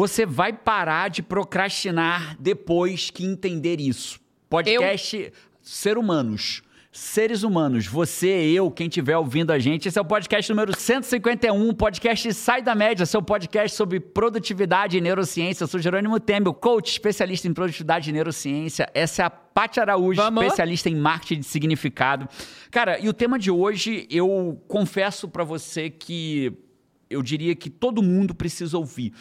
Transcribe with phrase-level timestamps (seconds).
[0.00, 4.18] Você vai parar de procrastinar depois que entender isso.
[4.48, 5.30] Podcast eu...
[5.60, 6.62] Ser Humanos.
[6.90, 11.74] Seres humanos, você, eu, quem estiver ouvindo a gente, esse é o podcast número 151,
[11.74, 15.64] podcast Sai da Média, seu podcast sobre produtividade e neurociência.
[15.64, 18.90] Eu sou Jerônimo Temel, coach, especialista em produtividade e neurociência.
[18.94, 20.42] Essa é a Paty Araújo, Vamos.
[20.42, 22.26] especialista em marketing de significado.
[22.70, 26.52] Cara, e o tema de hoje, eu confesso para você que
[27.10, 29.12] eu diria que todo mundo precisa ouvir.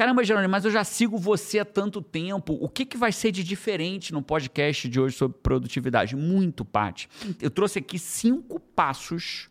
[0.00, 2.56] Caramba, Jerônimo, mas eu já sigo você há tanto tempo.
[2.58, 6.16] O que, que vai ser de diferente no podcast de hoje sobre produtividade?
[6.16, 7.06] Muito, Paty.
[7.38, 9.50] Eu trouxe aqui cinco passos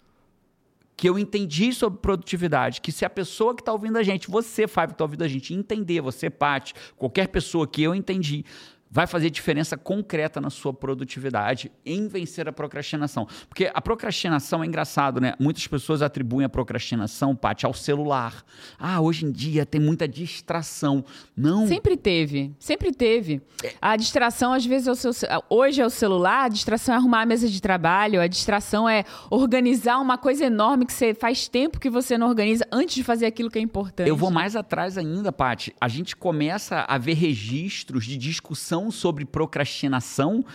[0.98, 4.68] que eu entendi sobre produtividade, que se a pessoa que está ouvindo a gente, você,
[4.68, 8.44] Fábio, que está ouvindo a gente, entender, você, Paty, qualquer pessoa que eu entendi,
[8.90, 13.28] vai fazer diferença concreta na sua produtividade em vencer a procrastinação.
[13.48, 15.34] Porque a procrastinação é engraçado, né?
[15.40, 18.44] Muitas pessoas atribuem a procrastinação, Paty, ao celular.
[18.80, 21.06] Ah, hoje em dia tem muita distração.
[21.36, 21.68] Não.
[21.68, 23.42] Sempre teve, sempre teve.
[23.82, 25.12] A distração, às vezes, é o seu,
[25.50, 29.04] hoje é o celular, a distração é arrumar a mesa de trabalho, a distração é
[29.30, 33.26] organizar uma coisa enorme que você faz tempo que você não organiza antes de fazer
[33.26, 34.08] aquilo que é importante.
[34.08, 35.76] Eu vou mais atrás ainda, Paty.
[35.80, 40.46] A gente começa a ver registros de discussão sobre procrastinação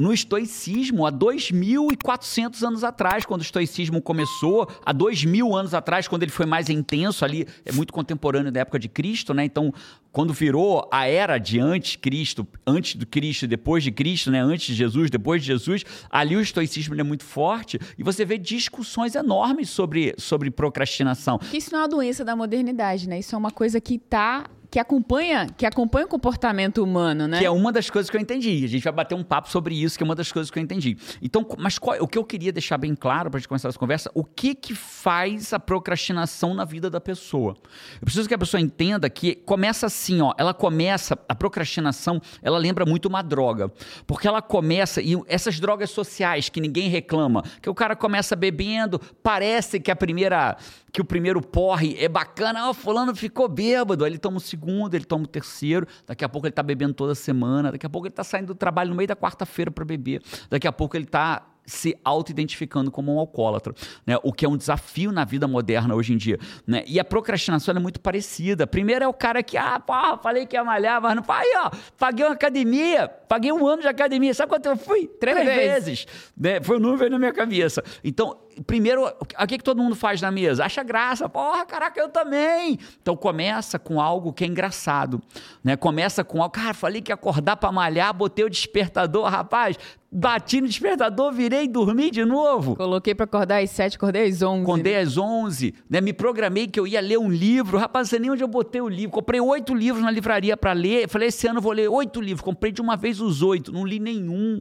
[0.00, 6.22] no estoicismo há 2.400 anos atrás, quando o estoicismo começou, há 2.000 anos atrás, quando
[6.22, 9.44] ele foi mais intenso ali, é muito contemporâneo da época de Cristo, né?
[9.44, 9.74] Então,
[10.10, 14.40] quando virou a era de antes Cristo, antes do Cristo, depois de Cristo, né?
[14.40, 18.38] Antes de Jesus, depois de Jesus, ali o estoicismo é muito forte e você vê
[18.38, 21.38] discussões enormes sobre, sobre procrastinação.
[21.52, 23.18] Isso não é uma doença da modernidade, né?
[23.18, 27.40] Isso é uma coisa que está que acompanha, que acompanha o comportamento humano, né?
[27.40, 28.64] Que é uma das coisas que eu entendi.
[28.64, 30.62] A gente vai bater um papo sobre isso, que é uma das coisas que eu
[30.62, 30.96] entendi.
[31.20, 33.78] Então, mas qual, o que eu queria deixar bem claro para a gente começar essa
[33.78, 37.56] conversa, o que que faz a procrastinação na vida da pessoa?
[37.94, 42.56] Eu preciso que a pessoa entenda que começa assim, ó, ela começa a procrastinação, ela
[42.56, 43.72] lembra muito uma droga,
[44.06, 49.00] porque ela começa e essas drogas sociais que ninguém reclama, que o cara começa bebendo,
[49.20, 50.56] parece que a primeira
[50.92, 55.04] que o primeiro porre é bacana, ó, fulano ficou bêbado, ele toma o segundo, ele
[55.04, 58.14] toma o terceiro, daqui a pouco ele tá bebendo toda semana, daqui a pouco ele
[58.14, 61.46] tá saindo do trabalho no meio da quarta-feira para beber, daqui a pouco ele tá
[61.70, 63.72] se auto-identificando como um alcoólatra,
[64.06, 64.16] né?
[64.22, 66.38] o que é um desafio na vida moderna hoje em dia.
[66.66, 66.82] Né?
[66.86, 68.66] E a procrastinação é muito parecida.
[68.66, 71.24] Primeiro é o cara que, ah, porra, falei que ia malhar, mas não.
[71.28, 74.34] Aí, ó, paguei uma academia, paguei um ano de academia.
[74.34, 75.06] Sabe quanto eu fui?
[75.06, 75.84] Três, Três vezes.
[75.84, 76.06] vezes.
[76.36, 76.60] Né?
[76.60, 77.82] Foi um número na minha cabeça.
[78.02, 80.64] Então, primeiro, o que, que todo mundo faz na mesa?
[80.64, 81.28] Acha graça.
[81.28, 82.78] Porra, caraca, eu também.
[83.00, 85.22] Então, começa com algo que é engraçado.
[85.62, 85.76] Né?
[85.76, 89.76] Começa com algo, cara, falei que ia acordar para malhar, botei o despertador, rapaz,
[90.10, 92.74] bati no despertador, virei e dormi de novo.
[92.76, 94.62] Coloquei para acordar às sete, acordei às onze.
[94.62, 96.00] Acordei às onze, né?
[96.00, 97.78] Me programei que eu ia ler um livro.
[97.78, 99.12] Rapaz, não sei nem onde eu botei o livro.
[99.12, 101.08] Comprei oito livros na livraria para ler.
[101.08, 102.42] Falei, esse ano eu vou ler oito livros.
[102.42, 104.60] Comprei de uma vez os oito, não li nenhum.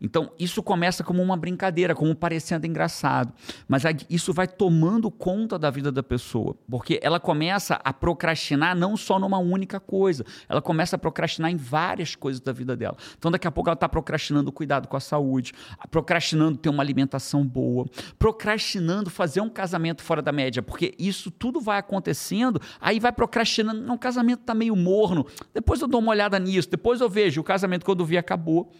[0.00, 3.32] Então, isso começa como uma brincadeira, como parecendo engraçado.
[3.68, 6.56] Mas isso vai tomando conta da vida da pessoa.
[6.68, 10.24] Porque ela começa a procrastinar não só numa única coisa.
[10.48, 12.96] Ela começa a procrastinar em várias coisas da vida dela.
[13.18, 15.52] Então, daqui a pouco ela está procrastinando cuidado com a saúde,
[15.90, 17.86] procrastinando ter uma alimentação boa,
[18.18, 20.62] procrastinando fazer um casamento fora da média.
[20.62, 23.82] Porque isso tudo vai acontecendo, aí vai procrastinando.
[23.82, 25.26] Não, o casamento está meio morno.
[25.52, 27.40] Depois eu dou uma olhada nisso, depois eu vejo.
[27.40, 28.72] O casamento, quando vi, acabou.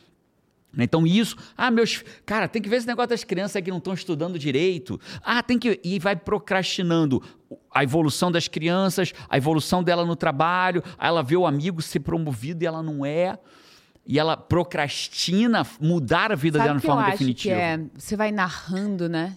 [0.76, 3.92] Então isso, ah, meus, cara, tem que ver esse negócio das crianças que não estão
[3.92, 5.00] estudando direito.
[5.22, 7.22] Ah, tem que e vai procrastinando
[7.74, 12.00] a evolução das crianças, a evolução dela no trabalho, aí ela vê o amigo ser
[12.00, 13.38] promovido e ela não é.
[14.06, 17.54] E ela procrastina mudar a vida Sabe dela de forma definitiva.
[17.54, 19.36] é, você vai narrando, né?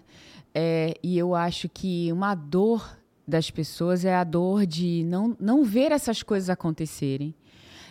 [0.53, 5.63] É, e eu acho que uma dor das pessoas é a dor de não, não
[5.63, 7.33] ver essas coisas acontecerem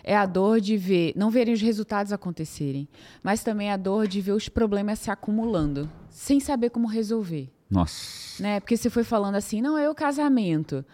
[0.05, 2.89] é a dor de ver, não verem os resultados acontecerem,
[3.23, 7.51] mas também a dor de ver os problemas se acumulando, sem saber como resolver.
[7.71, 8.43] Nossa.
[8.43, 8.61] Né?
[8.61, 10.85] Porque você foi falando assim, não é o casamento.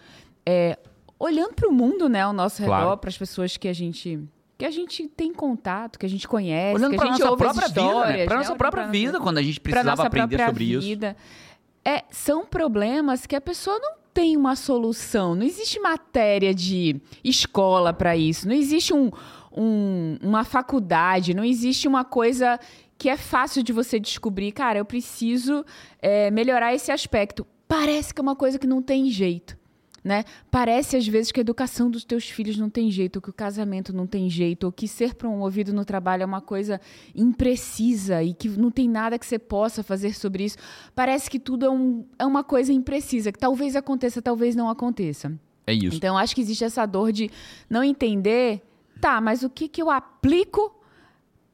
[0.45, 0.77] É,
[1.19, 2.97] olhando para o mundo, né, ao nosso redor, claro.
[2.97, 4.19] para as pessoas que a gente
[4.57, 7.43] que a gente tem contato, que a gente conhece, Olhando que a gente nossa ouve
[7.43, 8.25] própria histórias, vida, né?
[8.25, 11.15] para nossa própria vida, quando a gente precisava aprender sobre vida.
[11.17, 11.49] isso.
[11.85, 15.33] É, são problemas que a pessoa não tem uma solução.
[15.33, 18.49] Não existe matéria de escola para isso.
[18.49, 19.09] Não existe um,
[19.55, 21.33] um, uma faculdade.
[21.33, 22.59] Não existe uma coisa
[22.97, 24.51] que é fácil de você descobrir.
[24.51, 25.65] Cara, eu preciso
[26.01, 27.47] é, melhorar esse aspecto.
[27.65, 29.57] Parece que é uma coisa que não tem jeito.
[30.03, 30.23] Né?
[30.49, 33.33] Parece às vezes que a educação dos teus filhos não tem jeito, ou que o
[33.33, 36.79] casamento não tem jeito, ou que ser promovido no trabalho é uma coisa
[37.15, 40.57] imprecisa e que não tem nada que você possa fazer sobre isso.
[40.95, 45.31] Parece que tudo é, um, é uma coisa imprecisa, que talvez aconteça, talvez não aconteça.
[45.65, 45.97] É isso.
[45.97, 47.29] Então, acho que existe essa dor de
[47.69, 48.61] não entender,
[48.99, 50.75] tá, mas o que, que eu aplico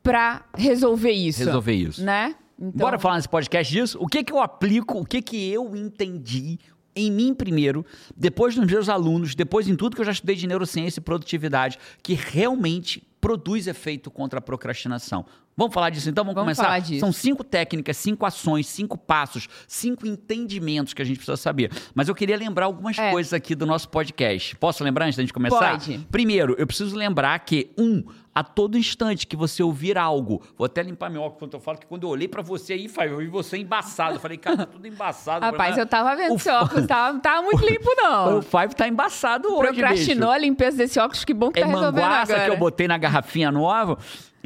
[0.01, 1.39] para resolver isso?
[1.39, 2.03] Resolver isso.
[2.03, 2.35] Né?
[2.57, 3.97] Então, Bora falar nesse podcast disso?
[3.99, 6.57] O que que eu aplico, o que que eu entendi
[6.95, 10.47] em mim primeiro, depois nos meus alunos, depois em tudo que eu já estudei de
[10.47, 15.25] neurociência e produtividade, que realmente produz efeito contra a procrastinação.
[15.57, 16.23] Vamos falar disso então?
[16.25, 16.99] Vamos, Vamos começar?
[16.99, 21.71] São cinco técnicas, cinco ações, cinco passos, cinco entendimentos que a gente precisa saber.
[21.93, 23.09] Mas eu queria lembrar algumas É.
[23.11, 24.55] coisas aqui do nosso podcast.
[24.57, 25.71] Posso lembrar antes da gente começar?
[25.79, 25.99] Pode.
[26.11, 28.03] Primeiro, eu preciso lembrar que, um,
[28.33, 31.77] a todo instante que você ouvir algo, vou até limpar meu óculos quando eu falo
[31.77, 34.15] que quando eu olhei pra você aí, eu vi você embaçado.
[34.15, 35.39] Eu falei, cara, tá tudo embaçado.
[35.45, 38.41] Rapaz, eu tava vendo O seu óculos, tava, tava muito limpo, O não.
[38.41, 40.31] Five tá embaçado hoje, Procrastinou bicho.
[40.31, 42.43] a limpeza desse óculos, que bom que É tá resolvendo agora.
[42.43, 43.97] que eu botei na garrafinha nova.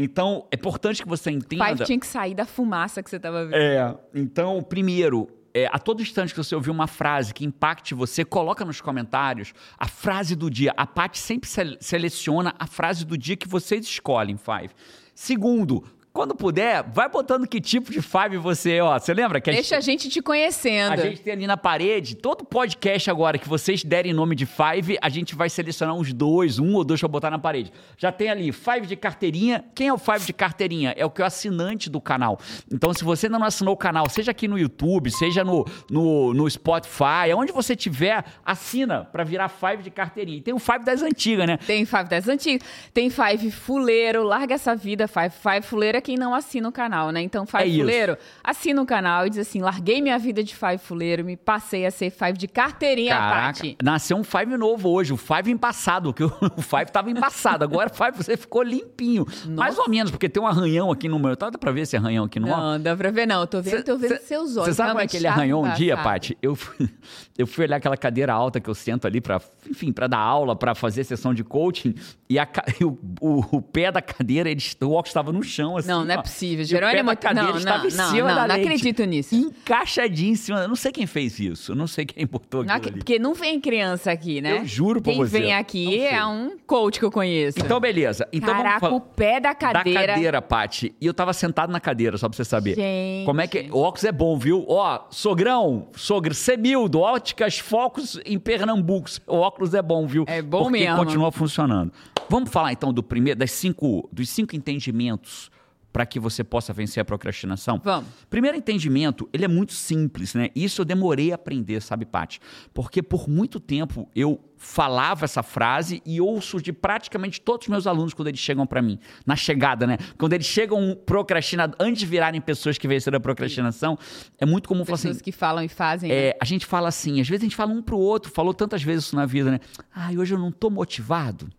[0.02, 1.66] Então, é importante que você entenda...
[1.68, 3.56] Five tinha que sair da fumaça que você tava vendo.
[3.56, 8.24] É, então, primeiro, é, a todo instante que você ouvir uma frase que impacte você,
[8.24, 10.74] coloca nos comentários a frase do dia.
[10.78, 14.74] A Paty sempre sele- seleciona a frase do dia que vocês escolhem, Five.
[15.14, 18.98] Segundo, quando puder, vai botando que tipo de Five você é, ó.
[18.98, 20.94] Você lembra que a Deixa a gente te conhecendo.
[20.94, 24.98] a gente tem ali na parede, todo podcast agora que vocês derem nome de Five,
[25.02, 27.72] a gente vai selecionar uns dois, um ou dois pra botar na parede.
[27.98, 29.64] Já tem ali Five de carteirinha.
[29.76, 30.94] Quem é o Five de carteirinha?
[30.98, 32.40] É o que é o assinante do canal.
[32.72, 36.34] Então, se você ainda não assinou o canal, seja aqui no YouTube, seja no, no,
[36.34, 40.40] no Spotify, onde você tiver, assina pra virar Five de carteirinha.
[40.40, 41.58] E tem o Five das antigas, né?
[41.58, 42.68] Tem Five das antigas.
[42.94, 44.24] Tem Five Fuleiro.
[44.24, 45.30] Larga essa vida, Five.
[45.30, 47.22] Five Fuleiro é quem não assina o canal, né?
[47.22, 47.80] Então, Five É isso.
[47.80, 51.86] Fuleiro, assina o canal e diz assim: larguei minha vida de Five Fuleiro, me passei
[51.86, 53.78] a ser Five de carteirinha, Caraca, Paty.
[53.84, 57.64] nasceu um Five novo hoje, o Five embaçado, que o Five tava embaçado.
[57.64, 59.26] Agora o Five você ficou limpinho.
[59.48, 61.36] Mais ou menos, porque tem um arranhão aqui no meu.
[61.36, 62.58] Tá, dá pra ver esse arranhão aqui no ó?
[62.58, 63.42] Não, dá pra ver, não.
[63.42, 64.70] Eu tô vendo, tô vendo seus olhos.
[64.70, 65.96] Você sabe como é que ele arranhou um dia.
[65.98, 66.38] Paty?
[66.42, 66.90] Eu, fui-
[67.38, 70.56] eu fui olhar aquela cadeira alta que eu sento ali pra, enfim, pra dar aula,
[70.56, 71.96] pra fazer sessão de coaching,
[72.30, 72.48] e, a
[72.82, 75.89] o, o- o pé da cadeira, ele, o óculos estava no chão, assim.
[75.90, 76.64] Não, não é possível.
[76.64, 78.62] Jerônimo, cadeira não, estava não, em não, cima não, não lente.
[78.68, 79.36] acredito nisso.
[79.36, 80.68] Encaixadinho em cima.
[80.68, 81.74] Não sei quem fez isso.
[81.74, 83.00] Não sei quem botou Não aquilo ali.
[83.00, 84.60] porque não vem criança aqui, né?
[84.60, 85.40] Eu juro pra Quem você.
[85.40, 87.60] vem Não aqui é um coach que eu conheço.
[87.60, 88.28] Então, beleza.
[88.32, 90.02] Então, Caraca, vamos o pé da cadeira.
[90.08, 90.96] Da cadeira, Paty.
[91.00, 92.76] E eu tava sentado na cadeira, só pra você saber.
[92.76, 93.26] Gente.
[93.26, 93.70] Como é que.
[93.72, 94.66] O óculos é bom, viu?
[94.68, 99.10] Ó, sogrão, sogro, Semildo, óticas, focos em Pernambuco.
[99.26, 100.26] O óculos é bom, viu?
[100.28, 100.98] É bom Porque mesmo.
[100.98, 101.92] continua funcionando.
[102.30, 105.50] Vamos falar então do primeiro, das cinco, dos cinco entendimentos
[105.92, 107.82] para que você possa vencer a procrastinação?
[107.84, 108.10] Vamos.
[108.30, 110.50] Primeiro entendimento, ele é muito simples, né?
[110.56, 112.40] Isso eu demorei a aprender, sabe, Paty?
[112.74, 117.88] Porque por muito tempo eu falava essa frase e ouço de praticamente todos os meus
[117.88, 119.98] alunos quando eles chegam para mim, na chegada, né?
[120.18, 123.98] Quando eles chegam procrastinados, antes de virarem pessoas que venceram a procrastinação,
[124.38, 126.10] é muito comum falar Pessoas assim, que falam e fazem.
[126.10, 126.16] né?
[126.16, 128.84] é, a gente fala assim, às vezes a gente fala um pro outro, falou tantas
[128.84, 129.60] vezes isso na vida, né?
[129.96, 131.50] Ai, hoje eu não tô motivado.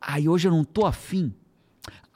[0.00, 1.32] Ai, hoje eu não tô afim.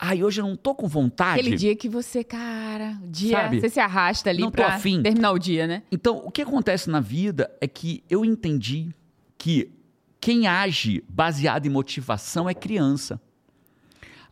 [0.03, 1.41] Ai, hoje eu não tô com vontade.
[1.41, 3.61] Aquele dia que você, cara, o dia, Sabe?
[3.61, 5.03] você se arrasta ali Não pra afim.
[5.03, 5.83] terminar o dia, né?
[5.93, 8.89] Então, o que acontece na vida é que eu entendi
[9.37, 9.71] que
[10.19, 13.21] quem age baseado em motivação é criança.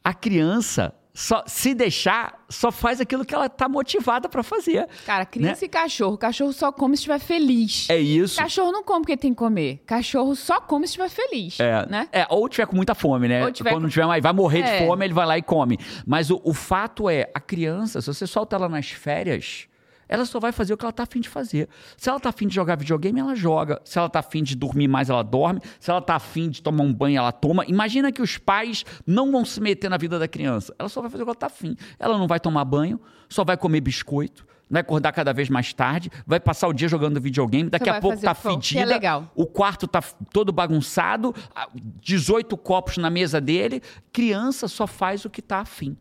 [0.03, 4.87] A criança, só, se deixar, só faz aquilo que ela está motivada para fazer.
[5.05, 6.17] Cara, criança e cachorro.
[6.17, 7.89] Cachorro só come se estiver feliz.
[7.89, 7.97] Né?
[7.97, 8.37] É isso.
[8.37, 9.83] Cachorro não come porque tem que comer.
[9.85, 12.09] Cachorro só come se estiver feliz, É, né?
[12.13, 13.45] é, ou tiver com muita fome, né?
[13.45, 14.79] Ou tiver Quando com- não tiver mais, vai morrer É.
[14.81, 15.77] de fome, ele vai lá e come.
[16.07, 19.67] Mas o, o fato é, a criança, se você solta ela nas férias,
[20.09, 21.69] ela só vai fazer o que ela tá afim de fazer.
[21.97, 23.81] Se ela tá afim de jogar videogame, ela joga.
[23.85, 25.61] Se ela tá afim de dormir mais, ela dorme.
[25.79, 27.65] Se ela tá afim de tomar um banho, ela toma.
[27.67, 30.75] Imagina que os pais não vão se meter na vida da criança.
[30.79, 31.77] Ela só vai fazer o que ela tá afim.
[31.99, 32.99] Ela não vai tomar banho,
[33.29, 34.47] só vai comer biscoito.
[34.71, 38.21] Vai acordar cada vez mais tarde, vai passar o dia jogando videogame, daqui a pouco
[38.21, 39.33] tá é fedida, legal.
[39.35, 43.81] o quarto tá todo bagunçado, ah, 18 copos na mesa dele.
[44.13, 45.97] Criança só faz o que tá afim.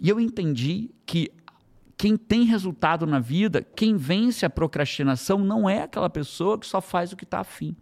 [0.00, 1.30] E eu entendi que
[1.96, 6.80] quem tem resultado na vida, quem vence a procrastinação, não é aquela pessoa que só
[6.80, 7.74] faz o que está afim.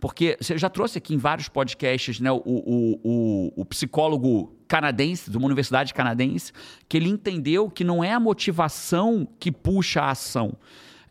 [0.00, 5.30] Porque você já trouxe aqui em vários podcasts né, o, o, o, o psicólogo canadense,
[5.30, 6.52] de uma universidade canadense,
[6.88, 10.56] que ele entendeu que não é a motivação que puxa a ação.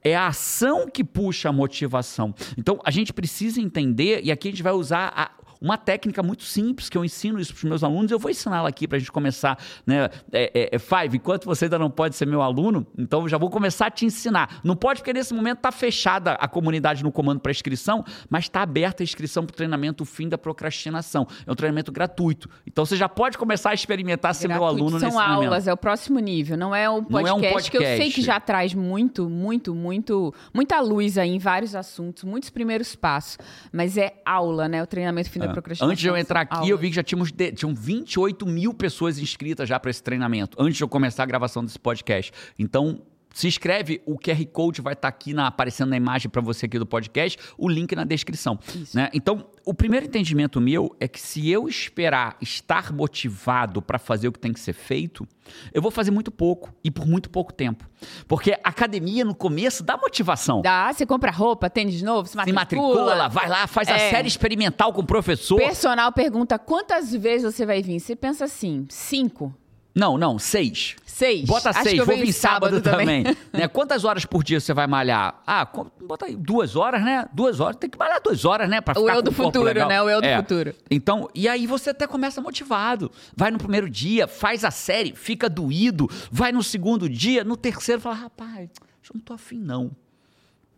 [0.04, 2.34] É a ação que puxa a motivação.
[2.58, 5.32] Então, a gente precisa entender, e aqui a gente vai usar a-
[5.62, 8.12] uma técnica muito simples que eu ensino isso para os meus alunos.
[8.12, 9.58] Eu vou ensiná-la aqui para a gente começar.
[9.86, 10.10] Né?
[10.32, 13.38] É, é, é, Five, enquanto você ainda não pode ser meu aluno, então eu já
[13.38, 14.60] vou começar a te ensinar.
[14.64, 18.64] Não pode, porque nesse momento está fechada a comunidade no comando para inscrição, mas está
[18.64, 21.28] aberta a inscrição para o treinamento Fim da Procrastinação.
[21.46, 22.50] É um treinamento gratuito.
[22.66, 25.70] Então você já pode começar a experimentar ser meu aluno São nesse aulas, momento.
[25.70, 26.58] é o próximo nível.
[26.58, 28.16] Não é um podcast, Não é um que eu sei podcast.
[28.16, 33.38] que já traz muito, muito, muito, muita luz aí em vários assuntos, muitos primeiros passos.
[33.72, 34.82] Mas é aula, né?
[34.82, 35.92] O treinamento Fim da Procrastinação.
[35.92, 36.68] Antes de eu entrar aqui, Aula.
[36.70, 40.58] eu vi que já tínhamos de- tinham 28 mil pessoas inscritas já para esse treinamento,
[40.60, 42.32] antes de eu começar a gravação desse podcast.
[42.58, 43.02] Então,
[43.34, 46.78] se inscreve, o QR Code vai estar aqui na- aparecendo na imagem para você aqui
[46.78, 48.60] do podcast, o link na descrição.
[48.94, 49.10] Né?
[49.14, 54.32] Então, o primeiro entendimento meu é que se eu esperar estar motivado para fazer o
[54.32, 55.28] que tem que ser feito,
[55.74, 57.90] eu vou fazer muito pouco e por muito pouco tempo.
[58.28, 60.62] Porque academia no começo dá motivação.
[60.62, 62.56] Dá, você compra roupa, tênis novo, se Se matricula.
[62.56, 64.10] matricula, vai lá, faz a É.
[64.10, 65.58] série experimental com o professor.
[65.58, 68.00] Personal pergunta quantas vezes você vai vir.
[68.00, 69.54] Você pensa assim, cinco,
[69.94, 70.96] Não, não, seis.
[71.06, 71.46] seis.
[71.46, 73.24] Bota Acho seis, vou vir sábado, também.
[73.24, 73.38] também.
[73.52, 73.68] né?
[73.68, 75.42] Quantas horas por dia você vai malhar?
[75.46, 75.68] Ah,
[76.02, 77.26] bota aí, duas horas, né?
[77.34, 78.80] Duas horas, tem que malhar duas horas, né?
[78.80, 79.90] Pra O ficar eu do futuro, legal.
[79.90, 80.02] né?
[80.02, 80.38] O eu do É.
[80.38, 80.74] futuro.
[80.90, 83.12] Então, e aí você até começa motivado.
[83.36, 86.10] Vai no primeiro dia, faz a série, fica doído.
[86.32, 88.70] Vai no segundo dia, no terceiro, fala, rapaz,
[89.04, 89.92] eu não tô afim, não.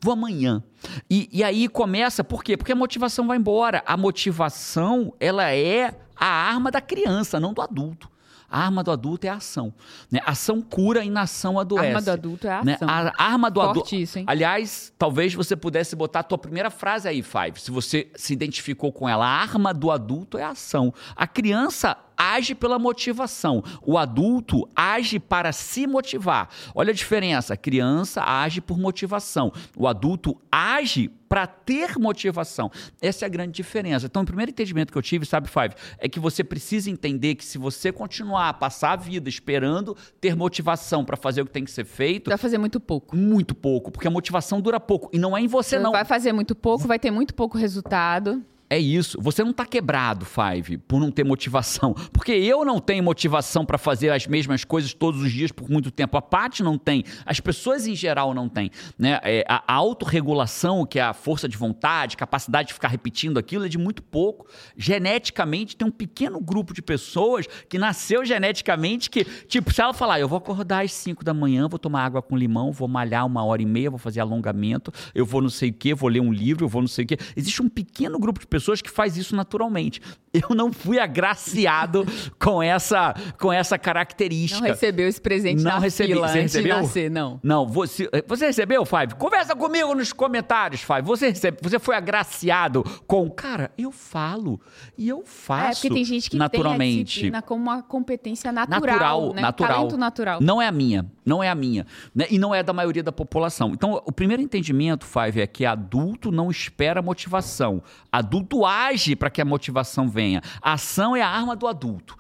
[0.02, 0.62] Vou amanhã.
[1.10, 2.58] E, e aí começa, por quê?
[2.58, 3.82] Porque a motivação vai embora.
[3.86, 8.12] A motivação, ela é a arma da criança, não do adulto.
[8.54, 9.74] A arma do adulto é a ação.
[10.12, 10.20] Né?
[10.24, 11.88] Ação cura, inação adoece.
[11.88, 12.74] Arma do adulto é a Né?
[12.76, 12.88] ação.
[12.88, 13.96] A arma do adulto.
[13.96, 14.26] Isso, hein?
[14.28, 18.92] Aliás, talvez você pudesse botar a tua primeira frase aí, Five, se você se identificou
[18.92, 19.26] com ela.
[19.26, 20.94] A arma do adulto é a ação.
[21.16, 21.98] A criança
[22.32, 23.64] age pela motivação.
[23.82, 26.50] O adulto age para se motivar.
[26.74, 27.54] Olha a diferença.
[27.54, 29.52] A criança age por motivação.
[29.76, 32.70] O adulto age para ter motivação.
[33.02, 34.06] Essa é a grande diferença.
[34.06, 37.44] Então, o primeiro entendimento que eu tive, sabe, Five, é que você precisa entender que
[37.44, 41.66] se você continuar a passar a vida esperando ter motivação para fazer o que tem
[41.66, 43.16] que ser feito, vai fazer muito pouco.
[43.16, 45.10] muito pouco, porque a motivação dura pouco.
[45.12, 45.92] E não é em você, não.
[45.92, 48.44] Vai fazer muito pouco, vai ter muito pouco resultado.
[48.70, 49.20] É isso.
[49.22, 51.94] Você não tá quebrado, Five, por não ter motivação.
[52.14, 55.92] Porque eu não tenho motivação para fazer as mesmas coisas todos os dias por muito
[55.92, 56.16] tempo.
[56.18, 57.04] A Paty não tem.
[57.26, 58.72] As pessoas em geral não têm.
[58.98, 59.20] Né?
[59.24, 63.66] É, a a autorregulação, que é a força de vontade, capacidade de ficar repetindo aquilo,
[63.66, 64.48] é de muito pouco.
[64.78, 70.20] Geneticamente, tem um pequeno grupo de pessoas que nasceu geneticamente que, tipo, se ela falar,
[70.20, 73.44] eu vou acordar às 5 da manhã, vou tomar água com limão, vou malhar uma
[73.44, 76.32] hora e meia, vou fazer alongamento, eu vou não sei o quê, vou ler um
[76.32, 77.18] livro, eu vou não sei o quê.
[77.36, 80.02] Existe um pequeno grupo de pessoas que faz isso naturalmente.
[80.34, 82.06] Eu não fui agraciado
[82.40, 84.60] com essa, com essa característica.
[84.62, 86.14] Não recebeu esse presente Não na recebi.
[86.14, 86.76] fila Você antes recebeu?
[86.78, 87.40] de nascer, não.
[87.44, 89.16] Não, você, você recebeu, Five?
[89.16, 91.04] Conversa comigo nos comentários, Five.
[91.04, 93.30] Você, recebe, você foi agraciado com.
[93.30, 94.60] Cara, eu falo
[94.98, 95.64] e eu faço.
[95.72, 97.06] É, porque tem gente que tem a naturalmente.
[97.06, 99.42] disciplina como uma competência natural, Natural, né?
[99.42, 99.74] natural.
[99.78, 100.40] Talento natural.
[100.42, 101.86] Não é a minha, não é a minha.
[102.14, 102.26] né?
[102.30, 103.72] E não é da maioria da população.
[103.74, 107.82] Então, o primeiro entendimento, Five, é que adulto não espera motivação.
[108.12, 110.42] Adulto age para que a motivação venha.
[110.62, 112.18] A ação é a arma do adulto.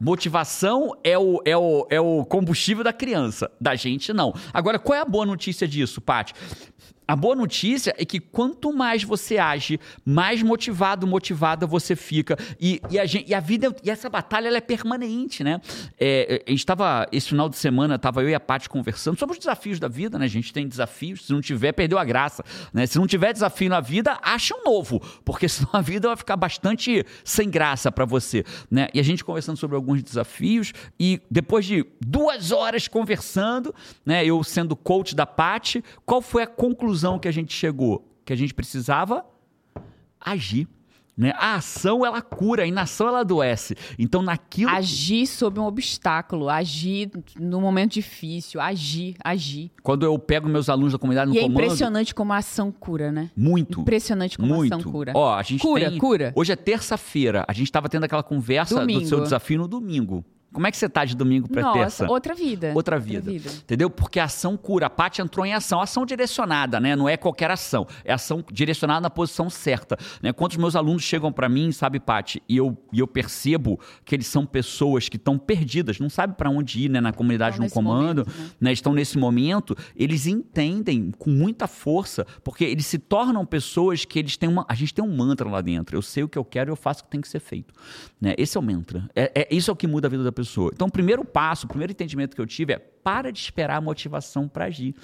[0.00, 3.50] Motivação é o, é, o, é o combustível da criança.
[3.60, 4.32] Da gente, não.
[4.52, 6.34] Agora, qual é a boa notícia disso, Paty?
[7.08, 12.36] A boa notícia é que quanto mais você age, mais motivado, motivada você fica.
[12.60, 15.58] E, e, a, gente, e a vida, e essa batalha ela é permanente, né?
[15.98, 19.32] É, a gente estava, esse final de semana, estava eu e a Paty conversando sobre
[19.32, 20.26] os desafios da vida, né?
[20.26, 22.44] A gente tem desafios, se não tiver, perdeu a graça.
[22.74, 22.84] Né?
[22.86, 26.36] Se não tiver desafio na vida, acha um novo, porque senão a vida vai ficar
[26.36, 28.44] bastante sem graça para você.
[28.70, 28.88] Né?
[28.92, 33.74] E a gente conversando sobre alguns desafios, e depois de duas horas conversando,
[34.04, 34.26] né?
[34.26, 38.04] Eu sendo coach da Paty, qual foi a conclusão que a gente chegou?
[38.24, 39.24] Que a gente precisava
[40.20, 40.66] agir.
[41.16, 41.32] Né?
[41.36, 43.74] A ação ela cura, a inação ela adoece.
[43.98, 49.68] Então naquilo Agir sob um obstáculo, agir no momento difícil, agir, agir.
[49.82, 52.70] quando eu pego meus alunos da comunidade no e é comando, impressionante como a ação
[52.70, 53.32] cura, né?
[53.36, 53.80] muito.
[53.80, 54.74] Impressionante como a Muito.
[54.76, 55.10] ação cura.
[55.16, 56.32] Ó, a gente Cura, tem- cura.
[56.36, 57.44] Hoje é terça-feira.
[57.48, 59.04] A gente estava tendo aquela conversa do Domingo.
[59.06, 60.24] seu desafio no domingo.
[60.58, 62.10] Como é que você tá de domingo para Nossa, terça?
[62.10, 62.72] outra vida.
[62.74, 63.30] Outra vida.
[63.30, 63.88] Entendeu?
[63.88, 64.86] Porque a ação cura.
[64.86, 65.80] A Paty entrou em ação.
[65.80, 66.96] Ação direcionada, né?
[66.96, 67.86] Não é qualquer ação.
[68.04, 69.96] É ação direcionada na posição certa.
[70.20, 70.32] Né?
[70.32, 74.16] Quando os meus alunos chegam para mim, sabe, Paty, e eu, e eu percebo que
[74.16, 77.00] eles são pessoas que estão perdidas, não sabem para onde ir, né?
[77.00, 78.50] Na comunidade Estão no comando, momento, né?
[78.60, 78.72] né?
[78.72, 84.36] Estão nesse momento, eles entendem com muita força, porque eles se tornam pessoas que eles
[84.36, 84.66] têm uma.
[84.68, 85.96] A gente tem um mantra lá dentro.
[85.96, 87.72] Eu sei o que eu quero e eu faço o que tem que ser feito.
[88.20, 88.34] Né?
[88.36, 89.08] Esse é o mantra.
[89.14, 90.47] É, é- isso é o que muda a vida da pessoa.
[90.72, 93.80] Então, o primeiro passo, o primeiro entendimento que eu tive é para de esperar a
[93.80, 94.94] motivação para agir.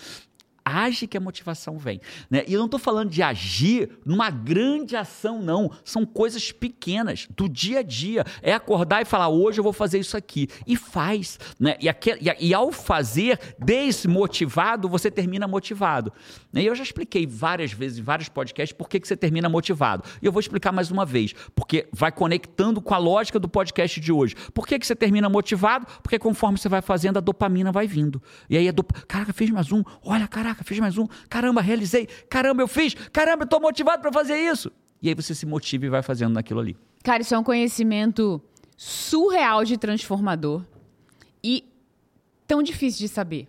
[0.65, 2.01] Age que a motivação vem.
[2.31, 2.45] Né?
[2.47, 5.71] E eu não estou falando de agir numa grande ação, não.
[5.85, 8.25] São coisas pequenas, do dia a dia.
[8.43, 10.49] É acordar e falar, hoje eu vou fazer isso aqui.
[10.67, 11.39] E faz.
[11.59, 11.77] Né?
[11.81, 16.13] E, aquel, e, e ao fazer desmotivado, você termina motivado.
[16.53, 16.63] Né?
[16.63, 20.05] E eu já expliquei várias vezes, em vários podcasts, por que, que você termina motivado.
[20.23, 24.01] E eu vou explicar mais uma vez, porque vai conectando com a lógica do podcast
[24.01, 24.35] de hoje.
[24.53, 25.87] Por que, que você termina motivado?
[26.03, 28.23] Porque conforme você vai fazendo, a dopamina vai vindo.
[28.49, 28.93] E aí a dop...
[29.07, 29.83] Caraca, fiz mais um.
[30.03, 31.07] Olha, caraca, fiz mais um.
[31.29, 32.07] Caramba, realizei.
[32.29, 32.95] Caramba, eu fiz.
[33.13, 34.71] Caramba, eu tô motivado para fazer isso.
[35.03, 36.77] E aí você se motiva e vai fazendo naquilo ali.
[37.03, 38.41] Cara, isso é um conhecimento
[38.77, 40.63] surreal de transformador
[41.43, 41.65] e
[42.47, 43.49] tão difícil de saber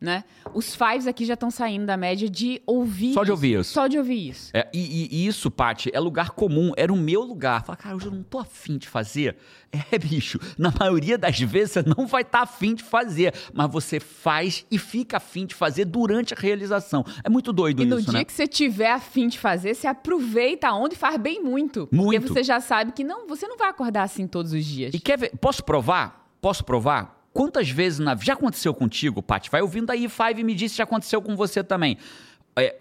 [0.00, 0.24] né?
[0.54, 3.14] Os fives aqui já estão saindo da média de ouvir.
[3.14, 3.72] Só de ouvir isso.
[3.72, 4.50] Só de ouvir isso.
[4.54, 7.64] É, e, e, isso, Paty, é lugar comum, era o meu lugar.
[7.64, 9.36] Fala, cara, hoje eu não tô afim de fazer.
[9.72, 13.70] É, bicho, na maioria das vezes você não vai estar tá afim de fazer, mas
[13.70, 17.04] você faz e fica afim de fazer durante a realização.
[17.24, 18.00] É muito doido isso, né?
[18.00, 21.88] E no dia que você tiver afim de fazer, você aproveita onde faz bem muito.
[21.90, 22.20] Muito.
[22.22, 24.94] Porque você já sabe que não, você não vai acordar assim todos os dias.
[24.94, 25.36] E quer ver?
[25.38, 26.28] Posso provar?
[26.40, 27.17] Posso provar?
[27.38, 29.48] Quantas vezes na já aconteceu contigo, Paty?
[29.48, 31.96] Vai ouvindo aí Five e me disse se já aconteceu com você também.
[32.56, 32.76] É,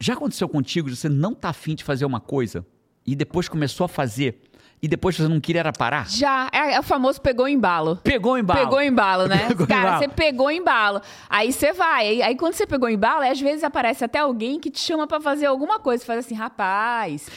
[0.00, 2.64] já aconteceu contigo de você não tá afim de fazer uma coisa
[3.06, 4.40] e depois começou a fazer
[4.80, 6.08] e depois você não queria era parar?
[6.08, 7.96] Já, é, é o famoso pegou embalo.
[8.02, 8.60] Pegou embalo.
[8.60, 9.46] Pegou embalo, né?
[9.46, 9.98] Pegou Cara, embalo.
[9.98, 11.02] você pegou embalo.
[11.28, 12.08] Aí você vai.
[12.08, 15.20] Aí, aí, quando você pegou embalo, às vezes aparece até alguém que te chama para
[15.20, 16.00] fazer alguma coisa.
[16.00, 17.28] Você faz assim, rapaz,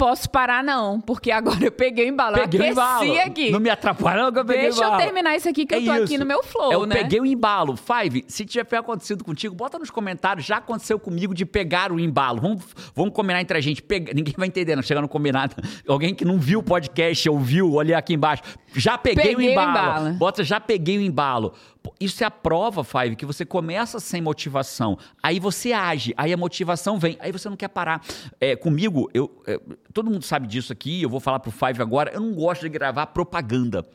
[0.00, 2.36] posso parar, não, porque agora eu peguei o embalo.
[2.36, 3.20] Peguei o embalo.
[3.20, 3.50] aqui.
[3.50, 4.94] Não me atrapalha, não, que eu peguei Deixa o embalo.
[4.94, 6.04] eu terminar isso aqui que é eu tô isso.
[6.04, 6.96] aqui no meu flow, eu né?
[6.96, 7.76] Eu peguei o embalo.
[7.76, 10.46] Five, se tiver acontecido contigo, bota nos comentários.
[10.46, 12.40] Já aconteceu comigo de pegar o embalo.
[12.40, 12.64] Vamos,
[12.94, 13.82] vamos combinar entre a gente.
[13.82, 14.14] Pega...
[14.14, 15.54] Ninguém vai entender, não chega no combinado.
[15.86, 18.42] Alguém que não viu o podcast, ouviu, olha aqui embaixo.
[18.72, 19.68] Já peguei, peguei o, embalo.
[19.68, 20.14] o embalo.
[20.14, 21.52] Bota, já peguei o embalo.
[21.98, 24.98] Isso é a prova, Five, que você começa sem motivação.
[25.22, 28.02] Aí você age, aí a motivação vem, aí você não quer parar.
[28.40, 29.58] É, comigo, eu, é,
[29.92, 32.68] todo mundo sabe disso aqui, eu vou falar pro Five agora, eu não gosto de
[32.68, 33.86] gravar propaganda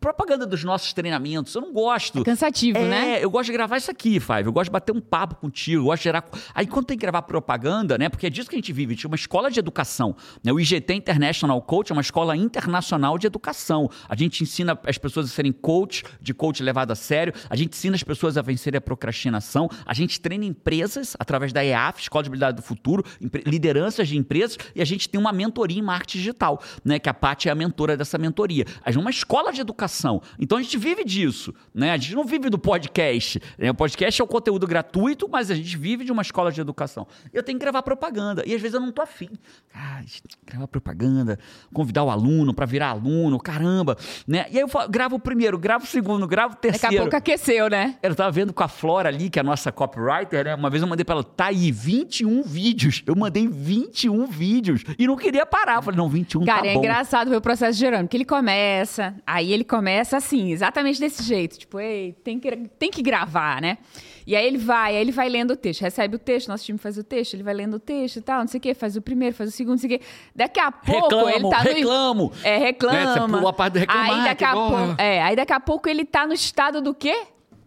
[0.00, 1.54] propaganda dos nossos treinamentos.
[1.54, 2.20] Eu não gosto.
[2.20, 3.18] É cansativo, é, né?
[3.24, 4.44] Eu gosto de gravar isso aqui, Five.
[4.44, 5.82] Eu gosto de bater um papo contigo.
[5.82, 6.24] Eu gosto de gerar.
[6.54, 8.08] Aí quando tem que gravar propaganda, né?
[8.08, 8.92] Porque é disso que a gente vive.
[8.92, 10.14] A gente é uma escola de educação.
[10.44, 10.52] Né?
[10.52, 13.90] O IGT International Coach é uma escola internacional de educação.
[14.08, 17.32] A gente ensina as pessoas a serem coach, de coach levado a sério.
[17.48, 19.68] A gente ensina as pessoas a vencerem a procrastinação.
[19.84, 23.04] A gente treina empresas através da EAF, Escola de Habilidade do Futuro,
[23.46, 24.58] lideranças de empresas.
[24.74, 26.98] E a gente tem uma mentoria em marketing digital, né?
[26.98, 28.66] Que a Paty é a mentora dessa mentoria.
[28.84, 30.20] A gente é uma escola de educação educação.
[30.38, 31.92] Então a gente vive disso, né?
[31.92, 33.40] A gente não vive do podcast.
[33.56, 33.70] Né?
[33.70, 37.06] O podcast é um conteúdo gratuito, mas a gente vive de uma escola de educação.
[37.32, 38.42] Eu tenho que gravar propaganda.
[38.44, 39.30] E às vezes eu não tô afim.
[39.74, 40.02] Ah,
[40.44, 41.38] gravar propaganda,
[41.72, 43.96] convidar o aluno para virar aluno, caramba,
[44.26, 44.46] né?
[44.50, 46.82] E aí eu gravo o primeiro, gravo o segundo, gravo o terceiro.
[46.82, 47.96] Daqui a pouco aqueceu, né?
[48.02, 50.54] Eu tava vendo com a Flora ali, que é a nossa copywriter, né?
[50.54, 53.02] Uma vez eu mandei para ela, tá aí, 21 vídeos.
[53.06, 55.76] Eu mandei 21 vídeos e não queria parar.
[55.76, 56.80] Eu falei, não, 21 Cara, tá é bom.
[56.80, 59.75] engraçado ver o processo de Jerônimo, que ele começa, aí ele começa
[60.16, 61.58] assim, exatamente desse jeito.
[61.58, 63.78] Tipo, ei, tem que, tem que gravar, né?
[64.26, 66.78] E aí ele vai, aí ele vai lendo o texto, recebe o texto, nosso time
[66.78, 68.96] faz o texto, ele vai lendo o texto e tal, não sei o quê, faz
[68.96, 70.04] o primeiro, faz o segundo, não sei o quê.
[70.34, 71.70] Daqui a pouco reclamo, ele tá no...
[71.70, 72.32] reclamo.
[72.42, 72.98] É, reclama.
[72.98, 73.06] Né?
[73.12, 74.10] Você pulou a parte do reclamar.
[74.10, 77.26] Aí daqui, a pouco, é, aí daqui a pouco ele tá no estado do quê?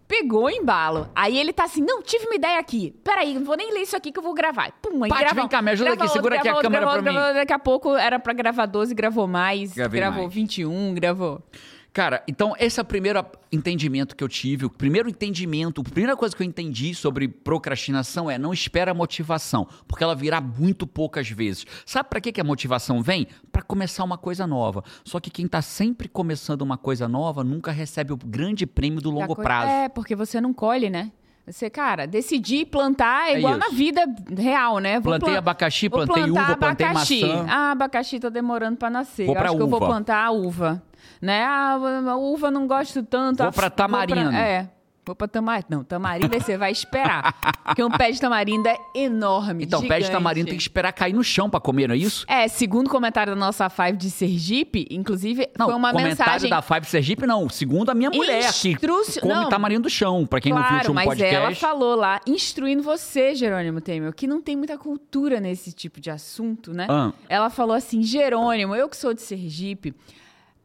[0.10, 1.08] pegou o embalo.
[1.15, 2.95] Aí ele tá assim, não, tive uma ideia aqui.
[3.04, 4.72] Peraí, não vou nem ler isso aqui que eu vou gravar.
[4.82, 7.04] Pum, aí Paty, grava, vem cá, me ajuda aqui, outro, segura aqui a câmera gravou,
[7.04, 7.34] pra mim.
[7.36, 9.72] Daqui a pouco era pra gravar 12, gravou mais.
[9.72, 10.34] Gravei gravou mais.
[10.34, 11.43] 21, gravou...
[11.91, 14.65] Cara, então esse é o primeiro entendimento que eu tive.
[14.65, 18.93] O primeiro entendimento, a primeira coisa que eu entendi sobre procrastinação é não espera a
[18.93, 21.65] motivação, porque ela virá muito poucas vezes.
[21.86, 23.28] Sabe para que, que a motivação vem?
[23.52, 24.84] Para começar uma coisa nova.
[25.04, 29.10] Só que quem está sempre começando uma coisa nova nunca recebe o grande prêmio do
[29.10, 29.71] longo prazo.
[29.71, 31.12] É, porque você não colhe, né?
[31.49, 34.03] Você, cara, decidir plantar é igual na vida
[34.38, 34.99] real, né?
[34.99, 37.25] Vou plantei abacaxi, plantei uva, plantei abacaxi.
[37.25, 37.45] maçã.
[37.49, 39.25] Ah, abacaxi tá demorando para nascer.
[39.25, 39.57] Vou eu acho uva.
[39.57, 40.83] que eu vou plantar a uva
[41.21, 41.43] né?
[41.43, 41.73] Ah,
[42.07, 43.43] a uva não gosto tanto.
[43.43, 44.29] Vou para tamarindo.
[44.29, 44.69] Pra, é.
[45.10, 45.65] Vou para tamarindo.
[45.72, 47.34] Não, tamarindo aí você vai esperar.
[47.65, 50.02] porque um pé de tamarindo é enorme, Então, gigante.
[50.02, 52.28] pé de tamarindo tem que esperar cair no chão para comer, não é isso?
[52.28, 56.50] É, segundo o comentário da nossa Five de Sergipe, inclusive, não, foi uma comentário mensagem...
[56.52, 57.50] da Five de Sergipe, não.
[57.50, 59.04] Segundo a minha mulher, Instru...
[59.04, 59.50] que come não.
[59.50, 60.28] tamarindo do chão.
[60.28, 61.36] Para quem claro, não viu o último mas podcast.
[61.36, 66.12] ela falou lá, instruindo você, Jerônimo Temer, que não tem muita cultura nesse tipo de
[66.12, 66.86] assunto, né?
[66.88, 67.12] Ah.
[67.28, 69.95] Ela falou assim, Jerônimo, eu que sou de Sergipe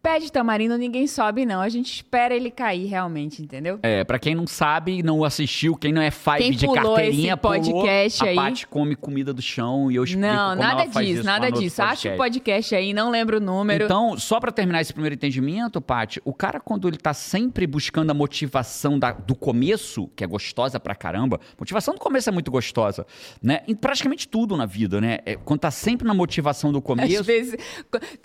[0.05, 1.63] Pé de tamarindo ninguém sobe, não.
[1.63, 3.79] A gente espera ele cair realmente, entendeu?
[3.83, 8.19] É, pra quem não sabe, não assistiu, quem não é five Quem de carteirinha, podcast
[8.19, 11.51] pulou, aí- a Paty come comida do chão e eu explico Não, nada disso, nada
[11.51, 11.81] disso.
[11.83, 12.75] Acha o podcast.
[12.75, 13.87] aí, não lembro o número.
[13.87, 18.11] Então, só pra terminar esse primeiro entendimento, Paty, o cara quando ele tá sempre buscando
[18.11, 22.51] a motivação da- do começo, que é gostosa pra caramba, motivação do começo é muito
[22.51, 23.07] gostosa,
[23.43, 23.63] né?
[23.67, 25.21] Em praticamente tudo na vida, né?
[25.25, 27.57] É, quando tá sempre na motivação do começo, Às vezes,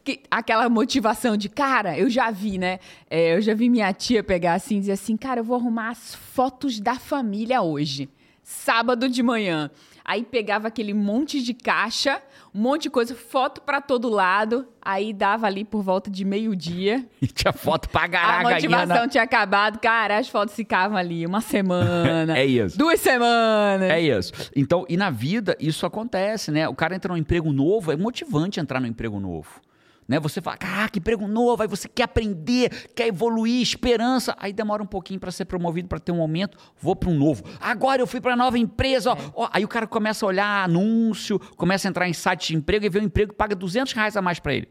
[0.03, 2.79] que- aquela motivação de, cara, eu já vi, né?
[3.09, 5.89] É, eu já vi minha tia pegar assim e dizer assim, cara, eu vou arrumar
[5.89, 8.09] as fotos da família hoje,
[8.43, 9.69] sábado de manhã.
[10.09, 12.19] Aí pegava aquele monte de caixa,
[12.51, 14.67] um monte de coisa, foto pra todo lado.
[14.81, 17.05] Aí dava ali por volta de meio-dia.
[17.21, 21.41] e tinha foto pra A garaga motivação tinha acabado, cara, as fotos ficavam ali uma
[21.41, 22.39] semana.
[22.39, 22.75] É isso.
[22.75, 23.87] Duas semanas.
[23.87, 24.33] É isso.
[24.55, 26.67] Então, e na vida, isso acontece, né?
[26.67, 29.61] O cara entra num emprego novo, é motivante entrar num emprego novo.
[30.09, 30.19] Né?
[30.19, 34.35] Você fala, ah, que emprego novo, aí você quer aprender, quer evoluir, esperança.
[34.39, 37.43] Aí demora um pouquinho para ser promovido, para ter um aumento, vou para um novo.
[37.61, 39.49] Agora eu fui para nova empresa, ó, ó.
[39.53, 42.89] Aí o cara começa a olhar anúncio, começa a entrar em site de emprego e
[42.89, 44.67] vê um emprego que paga 200 reais a mais para ele.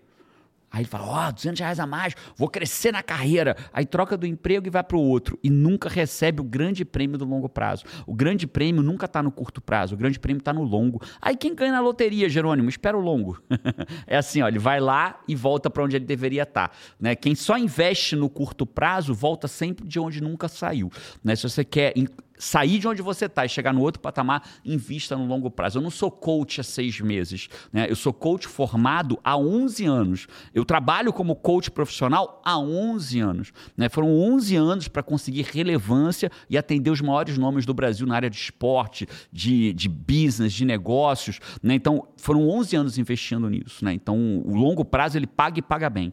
[0.71, 3.57] Aí ele fala, ó, 200 reais a mais, vou crescer na carreira.
[3.73, 5.39] Aí troca do emprego e vai para o outro.
[5.43, 7.85] E nunca recebe o grande prêmio do longo prazo.
[8.07, 11.01] O grande prêmio nunca está no curto prazo, o grande prêmio está no longo.
[11.21, 12.69] Aí quem ganha na loteria, Jerônimo?
[12.69, 13.41] Espera o longo.
[14.07, 16.71] é assim, ó, ele vai lá e volta para onde ele deveria estar.
[17.01, 17.15] né?
[17.15, 20.91] Quem só investe no curto prazo, volta sempre de onde nunca saiu.
[21.25, 21.35] né?
[21.35, 21.93] Se você quer
[22.39, 25.79] sair de onde você está e chegar no outro patamar, invista no longo prazo.
[25.79, 27.87] Eu não sou coach há seis meses, né?
[27.89, 30.27] Eu sou coach formado há 11 anos.
[30.55, 33.89] Eu trabalho como coach profissional há 11 anos, né?
[33.89, 38.31] Foram 11 anos para conseguir relevância e atender os maiores nomes do Brasil na área
[38.31, 41.75] de esporte, de, de business, de negócios, né?
[41.75, 43.93] Então, foram 11 anos investindo nisso, né?
[43.93, 46.13] Então, o longo prazo ele paga e paga bem.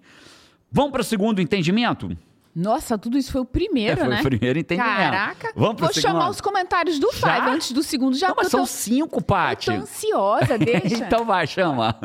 [0.71, 2.17] Vamos para o segundo entendimento?
[2.55, 4.19] Nossa, tudo isso foi o primeiro, É, foi né?
[4.19, 4.95] o primeiro entendimento.
[4.95, 5.51] Caraca.
[5.55, 6.31] Vamos pro Vou chamar segundo?
[6.31, 7.35] os comentários do Já?
[7.35, 8.15] Five antes do segundo.
[8.15, 9.65] Já Não, mas eu tô, são cinco, eu Paty.
[9.65, 10.95] tô ansiosa, deixa.
[11.03, 11.97] então vai, chama.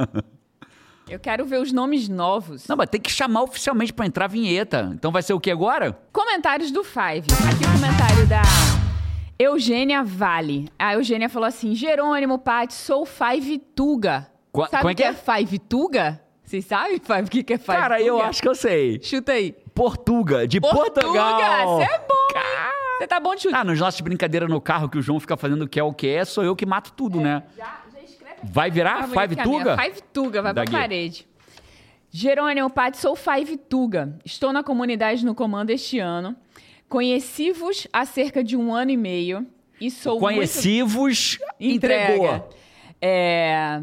[1.09, 2.67] Eu quero ver os nomes novos.
[2.67, 4.91] Não, mas tem que chamar oficialmente pra entrar a vinheta.
[4.93, 5.97] Então vai ser o que agora?
[6.13, 7.27] Comentários do Five.
[7.49, 8.43] Aqui o comentário da
[9.39, 10.69] Eugênia Vale.
[10.79, 14.27] A Eugênia falou assim: Jerônimo, Pati, sou Five Tuga.
[14.53, 16.21] Qua- Sabe como o é que que é Five Tuga?
[16.45, 18.09] Vocês sabem, Five, o que que é Five Cara, Tuga?
[18.09, 19.01] eu acho que eu sei.
[19.03, 19.55] Chuta aí.
[19.81, 21.79] Portuga, de Portugal.
[21.79, 22.41] Você é bom?
[22.99, 23.55] Você tá bom de chute.
[23.55, 25.91] Ah, nos nossos brincadeiras no carro que o João fica fazendo o que é o
[25.91, 27.43] que é, sou eu que mato tudo, né?
[27.57, 29.37] Já, já escreve Vai virar Five.
[29.37, 29.79] Tuga?
[29.79, 30.71] Five Tuga, vai Daqui.
[30.71, 31.27] pra parede.
[32.11, 34.19] Jerônimo Pati, sou Five Tuga.
[34.23, 36.37] Estou na comunidade no comando este ano.
[36.87, 39.47] Conheci-vos há cerca de um ano e meio
[39.81, 40.21] e sou.
[40.21, 42.51] Conheci-vos, entregou.
[43.01, 43.81] É,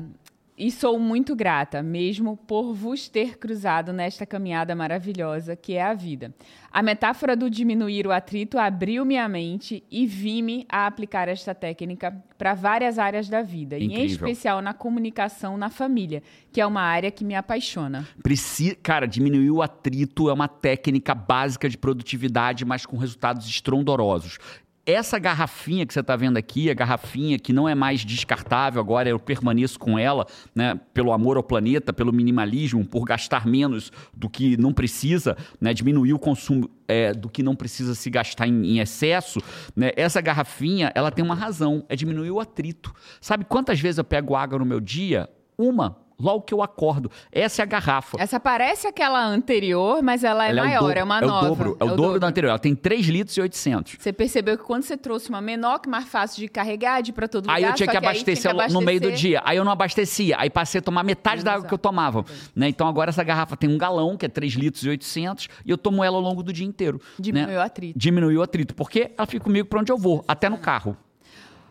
[0.58, 5.94] E sou muito grata, mesmo por vos ter cruzado nesta caminhada maravilhosa que é a
[5.94, 6.34] vida.
[6.72, 12.12] A metáfora do diminuir o atrito abriu minha mente e vi-me a aplicar esta técnica
[12.40, 14.08] para várias áreas da vida, e em Incrível.
[14.08, 18.08] especial na comunicação na família, que é uma área que me apaixona.
[18.24, 18.76] Preci...
[18.82, 24.40] Cara, diminuir o atrito é uma técnica básica de produtividade, mas com resultados estrondorosos.
[24.88, 29.10] Essa garrafinha que você está vendo aqui, a garrafinha que não é mais descartável, agora
[29.10, 34.30] eu permaneço com ela, né, pelo amor ao planeta, pelo minimalismo, por gastar menos do
[34.30, 38.66] que não precisa, né, diminuir o consumo é, do que não precisa se gastar em,
[38.66, 39.42] em excesso.
[39.76, 42.96] Né, essa garrafinha, ela tem uma razão, é diminuir o atrito.
[43.20, 45.30] Sabe quantas vezes eu pego água no meu dia?
[45.58, 46.07] Uma.
[46.20, 47.12] Logo que eu acordo.
[47.32, 48.18] Essa é a garrafa.
[48.20, 51.46] Essa parece aquela anterior, mas ela é Ela maior, o dobro, é uma é nova.
[51.46, 52.50] O dobro, é o dobro da anterior.
[52.50, 53.98] Ela tem 3 litros e 800.
[54.00, 57.14] Você percebeu que quando você trouxe uma menor, que mais fácil de carregar, de ir
[57.14, 59.42] pra todo lugar, Aí eu tinha que abastecer tinha que no meio do dia.
[59.46, 60.38] Aí eu não abastecia.
[60.40, 62.26] Aí passei a tomar metade da água que eu tomava.
[62.56, 62.68] Né?
[62.68, 65.78] Então agora essa garrafa tem um galão, que é 3 litros e 800, e eu
[65.78, 67.00] tomo ela ao longo do dia inteiro.
[67.20, 67.60] Diminuiu né?
[67.60, 68.00] o atrito.
[68.00, 68.74] Diminuiu o atrito.
[68.74, 70.98] Porque ela fica comigo pra onde eu vou, até no carro.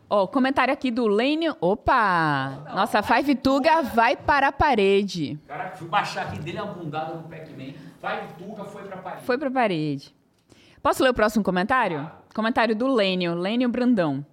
[0.08, 1.56] Ó, comentário aqui do Lênio.
[1.60, 2.62] Opa!
[2.72, 5.36] Nossa Five Tuga vai para a parede.
[5.48, 7.72] Caraca, fui baixar aqui dele uma bundada no Pac-Man.
[8.00, 9.24] Vai, Tuga foi pra Paris.
[9.24, 10.14] Foi para a parede.
[10.80, 12.08] Posso ler o próximo comentário?
[12.32, 14.24] Comentário do Lênio, Lênio Brandão.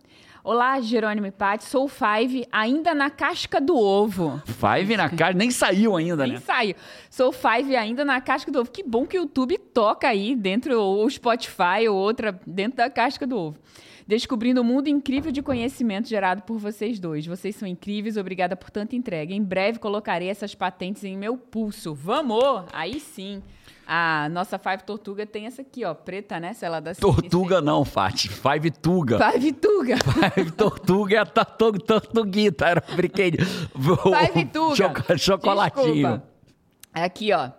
[0.45, 4.41] Olá, Jerônimo e Paty, sou o Five, ainda na casca do ovo.
[4.45, 6.39] Five na cara, nem saiu ainda, Nem né?
[6.41, 6.75] saiu.
[7.09, 8.69] Sou o Five ainda na casca do ovo.
[8.69, 12.89] Que bom que o YouTube toca aí dentro, ou o Spotify, ou outra, dentro da
[12.89, 13.57] casca do ovo.
[14.05, 17.25] Descobrindo um mundo incrível de conhecimento gerado por vocês dois.
[17.25, 19.33] Vocês são incríveis, obrigada por tanta entrega.
[19.33, 21.93] Em breve colocarei essas patentes em meu pulso.
[21.93, 22.65] Vamos!
[22.73, 23.41] Aí sim.
[23.85, 26.53] A nossa Five Tortuga tem essa aqui, ó, preta, né?
[26.53, 28.29] Se ela dá Tortuga não, Fati.
[28.29, 29.19] Five Tuga.
[29.31, 29.97] Five Tuga.
[30.35, 32.65] Five Tortuga é a tortuga, tortuguita.
[32.65, 33.45] Era um brinquedo.
[33.45, 34.75] Five Tuga.
[34.75, 35.93] Choco- chocolatinho.
[35.93, 36.23] Desculpa.
[36.93, 37.49] Aqui, ó.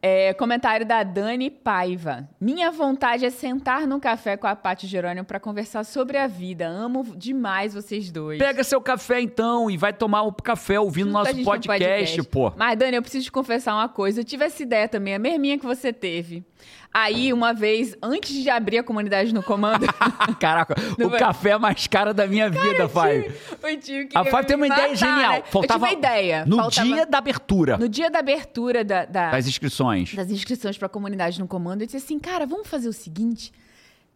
[0.00, 2.28] É, comentário da Dani Paiva.
[2.40, 6.68] Minha vontade é sentar num café com a Paty Jerônimo para conversar sobre a vida.
[6.68, 8.38] Amo demais vocês dois.
[8.38, 12.52] Pega seu café então e vai tomar o café ouvindo nosso gente no podcast, pô.
[12.56, 14.20] Mas, Dani, eu preciso te confessar uma coisa.
[14.20, 16.44] Eu tive essa ideia também, a mesminha que você teve.
[16.92, 19.86] Aí, uma vez, antes de abrir a comunidade no comando,
[20.40, 23.32] Caraca, Não o vai- café é mais caro da minha vida, Fábio.
[23.62, 25.32] o tio que A Fábio tem uma ideia genial.
[25.32, 25.42] Né?
[25.50, 26.44] Faltava eu tive uma ideia.
[26.46, 30.14] No Faltava- dia da abertura No dia da abertura da, da- das inscrições.
[30.14, 33.52] das inscrições para a comunidade no comando, eu disse assim, cara, vamos fazer o seguinte.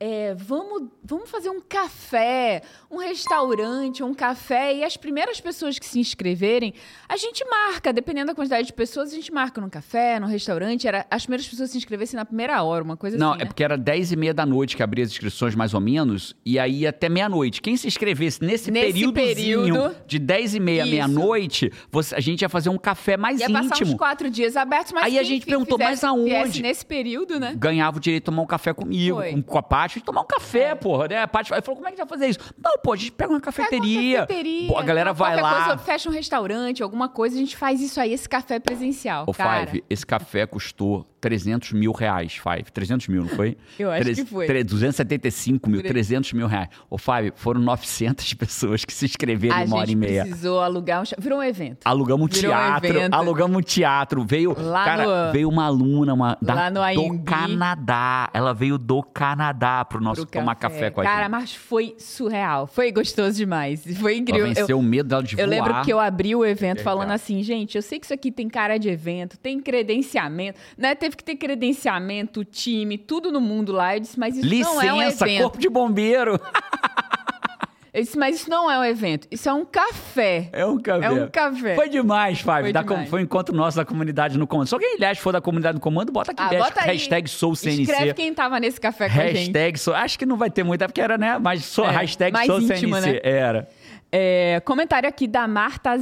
[0.05, 2.61] É, vamos, vamos fazer um café,
[2.91, 6.75] um restaurante, um café, e as primeiras pessoas que se inscreverem,
[7.09, 10.89] a gente marca, dependendo da quantidade de pessoas, a gente marca num café, num restaurante.
[10.89, 13.43] Era, as primeiras pessoas se inscrevessem na primeira hora, uma coisa Não, assim.
[13.43, 13.47] é né?
[13.47, 16.59] porque era 10 e meia da noite que abria as inscrições, mais ou menos, e
[16.59, 17.63] aí até meia-noite.
[17.63, 19.95] Quem se inscrevesse nesse, Nesse período.
[20.05, 21.71] de 10 e meia meia-noite,
[22.13, 23.97] a gente ia fazer um café mais Ia passar uns íntimo.
[23.97, 26.61] quatro dias abertos, mas Aí a gente perguntou, fizesse- mas aonde?
[26.61, 27.55] nesse período, né?
[27.57, 29.31] Ganhava o direito de tomar um café comigo, Foi.
[29.33, 31.27] com, com a Paty, de tomar um café, porra, né?
[31.27, 32.55] Paty aí falou, como é que a gente vai fazer isso?
[32.63, 35.65] Não, pô, a gente pega uma cafeteria, Pega uma cafeteria, pô, a galera vai lá.
[35.67, 39.25] Coisa, fecha um restaurante, alguma coisa, a gente faz isso aí, esse café presencial.
[39.27, 39.67] Ô, cara.
[39.67, 42.65] Five, esse café custou 300 mil reais, Five.
[42.73, 43.57] 300 mil, não foi?
[43.79, 44.47] Eu acho Treze- que foi.
[44.47, 45.93] tre- 275 mil, Por aí.
[45.93, 46.69] 300 mil reais.
[46.91, 50.23] Ô, Five, foram 900 pessoas que se inscreveram A em uma hora e gente meia.
[50.25, 51.05] precisou alugar um...
[51.19, 51.79] Virou um evento.
[51.87, 53.15] Alugamos um Virou um teatro, evento.
[53.15, 54.25] alugamos um teatro.
[54.25, 57.23] Veio, Lá cara, no- veio uma aluna uma, da- Lá no do.
[57.23, 58.29] Canadá.
[58.35, 61.31] Ela veio do Canadá pro nosso pro tomar café com a Cara, gente.
[61.31, 62.67] mas foi surreal.
[62.67, 63.83] Foi gostoso demais.
[63.99, 64.47] Foi Ela incrível.
[64.49, 65.49] Eu, venceu o medo dela de eu voar.
[65.49, 66.85] lembro que eu abri o evento Legal.
[66.97, 70.95] falando assim, gente, eu sei que isso aqui tem cara de evento, tem credenciamento, né?
[70.95, 73.97] Teve que ter credenciamento, time, tudo no mundo lá.
[73.97, 75.43] Eu disse, mas isso não é um Licença, evento.
[75.43, 76.41] corpo de bombeiro.
[77.95, 79.29] Eu disse, mas isso não é um evento.
[79.31, 80.49] Isso é um café.
[80.51, 81.05] É um café.
[81.05, 81.75] É um café.
[81.75, 82.65] Foi demais, Fábio.
[82.65, 83.11] Foi Da demais.
[83.11, 84.67] Foi um encontro nosso da comunidade no comando.
[84.69, 86.87] Se alguém, aliás, for da comunidade no comando, bota aqui Ah, bota aí.
[86.97, 87.83] hashtag SouCNC.
[87.83, 89.37] Escreve quem tava nesse café com a gente.
[89.41, 91.39] Hashtag sou, acho que não vai ter muita, porque era, né?
[91.39, 92.87] Mas sou, É, hashtag SouCNC.
[92.87, 93.21] né?
[93.23, 93.69] Era.
[94.15, 95.93] É, comentário aqui da Marta.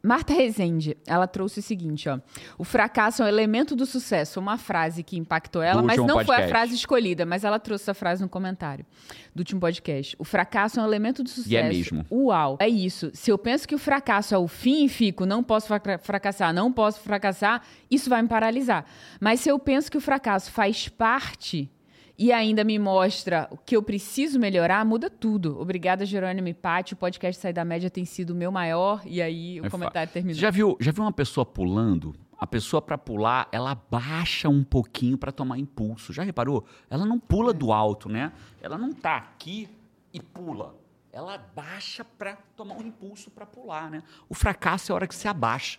[0.00, 0.96] Marta Rezende.
[1.04, 2.20] Ela trouxe o seguinte, ó.
[2.56, 4.38] O fracasso é um elemento do sucesso.
[4.38, 6.48] Uma frase que impactou ela, Do mas não foi a podcast.
[6.50, 8.86] frase escolhida, mas ela trouxe essa frase no comentário
[9.34, 10.14] do último podcast.
[10.20, 11.52] O fracasso é um elemento do sucesso.
[11.52, 12.06] E é mesmo.
[12.12, 12.56] Uau.
[12.60, 13.10] É isso.
[13.12, 16.54] Se eu penso que o fracasso é o fim e fico, não posso fra- fracassar,
[16.54, 18.84] não posso fracassar, isso vai me paralisar.
[19.20, 21.68] Mas se eu penso que o fracasso faz parte
[22.18, 25.60] e ainda me mostra o que eu preciso melhorar, muda tudo.
[25.60, 26.94] Obrigada, Jerônimo e Paty.
[26.94, 29.00] O podcast Sair da Média tem sido o meu maior.
[29.06, 30.34] E aí o É fa- comentário terminou.
[30.34, 32.14] Você já viu, já viu uma pessoa pulando?
[32.40, 36.12] A pessoa pra pular, ela baixa um pouquinho pra tomar impulso.
[36.12, 36.64] Já reparou?
[36.90, 38.32] Ela não pula do alto, né?
[38.60, 39.68] Ela não tá aqui
[40.12, 40.74] e pula.
[41.12, 44.02] Ela baixa pra tomar um impulso pra pular, né?
[44.28, 45.78] O fracasso é a hora que você abaixa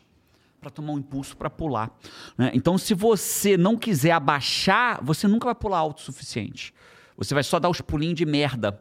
[0.59, 1.89] pra tomar um impulso pra pular.
[2.37, 2.51] né?
[2.53, 6.73] Então, se você não quiser abaixar, você nunca vai pular alto o suficiente.
[7.17, 8.79] Você vai só dar os pulinhos de merda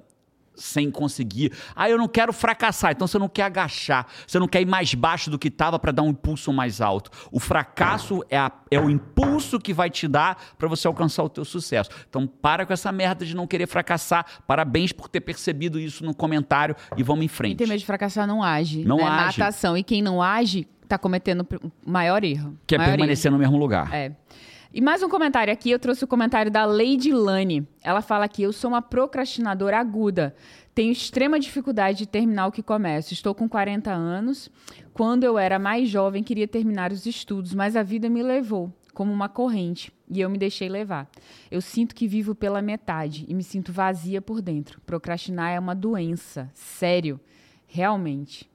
[0.54, 1.52] sem conseguir.
[1.76, 4.92] Ah, eu não quero fracassar, então você não quer agachar, você não quer ir mais
[4.92, 7.12] baixo do que estava para dar um impulso mais alto.
[7.30, 11.28] O fracasso é, a- é o impulso que vai te dar para você alcançar o
[11.28, 11.90] teu sucesso.
[12.10, 14.26] Então para com essa merda de não querer fracassar.
[14.48, 17.56] Parabéns por ter percebido isso no comentário e vamos em Quem frente.
[17.58, 18.84] tem medo de fracassar não age.
[18.84, 19.04] Não né?
[19.04, 19.38] age.
[19.38, 19.76] Mata ação.
[19.76, 22.58] E quem não age, tá cometendo o maior erro.
[22.66, 23.92] Que é permanecer no mesmo lugar.
[23.94, 24.12] É.
[24.72, 27.66] E mais um comentário aqui, eu trouxe o comentário da Lady Lane.
[27.82, 30.34] Ela fala aqui: eu sou uma procrastinadora aguda.
[30.74, 33.12] Tenho extrema dificuldade de terminar o que começo.
[33.12, 34.50] Estou com 40 anos.
[34.92, 39.12] Quando eu era mais jovem, queria terminar os estudos, mas a vida me levou como
[39.12, 41.08] uma corrente e eu me deixei levar.
[41.50, 44.80] Eu sinto que vivo pela metade e me sinto vazia por dentro.
[44.84, 47.20] Procrastinar é uma doença, sério,
[47.66, 48.47] realmente.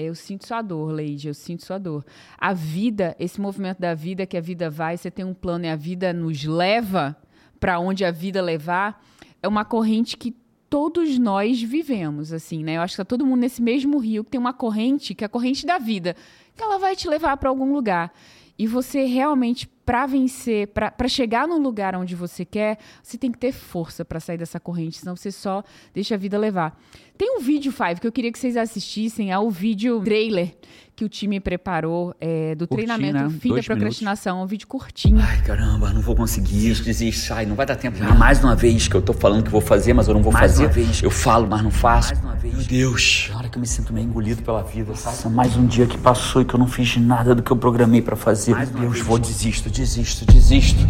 [0.00, 2.04] Eu sinto sua dor, Leide, eu sinto sua dor.
[2.36, 5.68] A vida, esse movimento da vida, que a vida vai, você tem um plano e
[5.68, 7.16] a vida nos leva
[7.58, 9.04] para onde a vida levar,
[9.42, 10.36] é uma corrente que
[10.70, 12.76] todos nós vivemos, assim, né?
[12.76, 15.26] Eu acho que tá todo mundo nesse mesmo rio, que tem uma corrente, que é
[15.26, 16.14] a corrente da vida,
[16.54, 18.12] que ela vai te levar para algum lugar.
[18.58, 23.38] E você realmente, para vencer, para chegar no lugar onde você quer, você tem que
[23.38, 26.78] ter força para sair dessa corrente, senão você só deixa a vida levar.
[27.16, 30.54] Tem um vídeo, Five, que eu queria que vocês assistissem, é o vídeo trailer
[30.98, 33.38] que o time preparou é, do Curtinho, treinamento né?
[33.40, 35.20] Fim da Procrastinação, é um vídeo curtinho.
[35.20, 37.32] Ai, caramba, não vou conseguir isso, desiste.
[37.32, 38.02] Ai, não vai dar tempo.
[38.02, 38.18] Não.
[38.18, 40.50] Mais uma vez que eu tô falando que vou fazer, mas eu não vou Mais
[40.50, 40.64] fazer.
[40.64, 41.00] uma vez.
[41.00, 42.14] Eu falo, mas não faço.
[42.14, 42.52] Mais uma vez.
[42.52, 45.32] Meu Deus, na hora que eu me sinto meio engolido pela vida, sabe?
[45.32, 48.02] Mais um dia que passou e que eu não fiz nada do que eu programei
[48.02, 48.50] pra fazer.
[48.50, 49.06] Mais Meu Deus, vez.
[49.06, 50.80] vou desisto, desisto, desisto.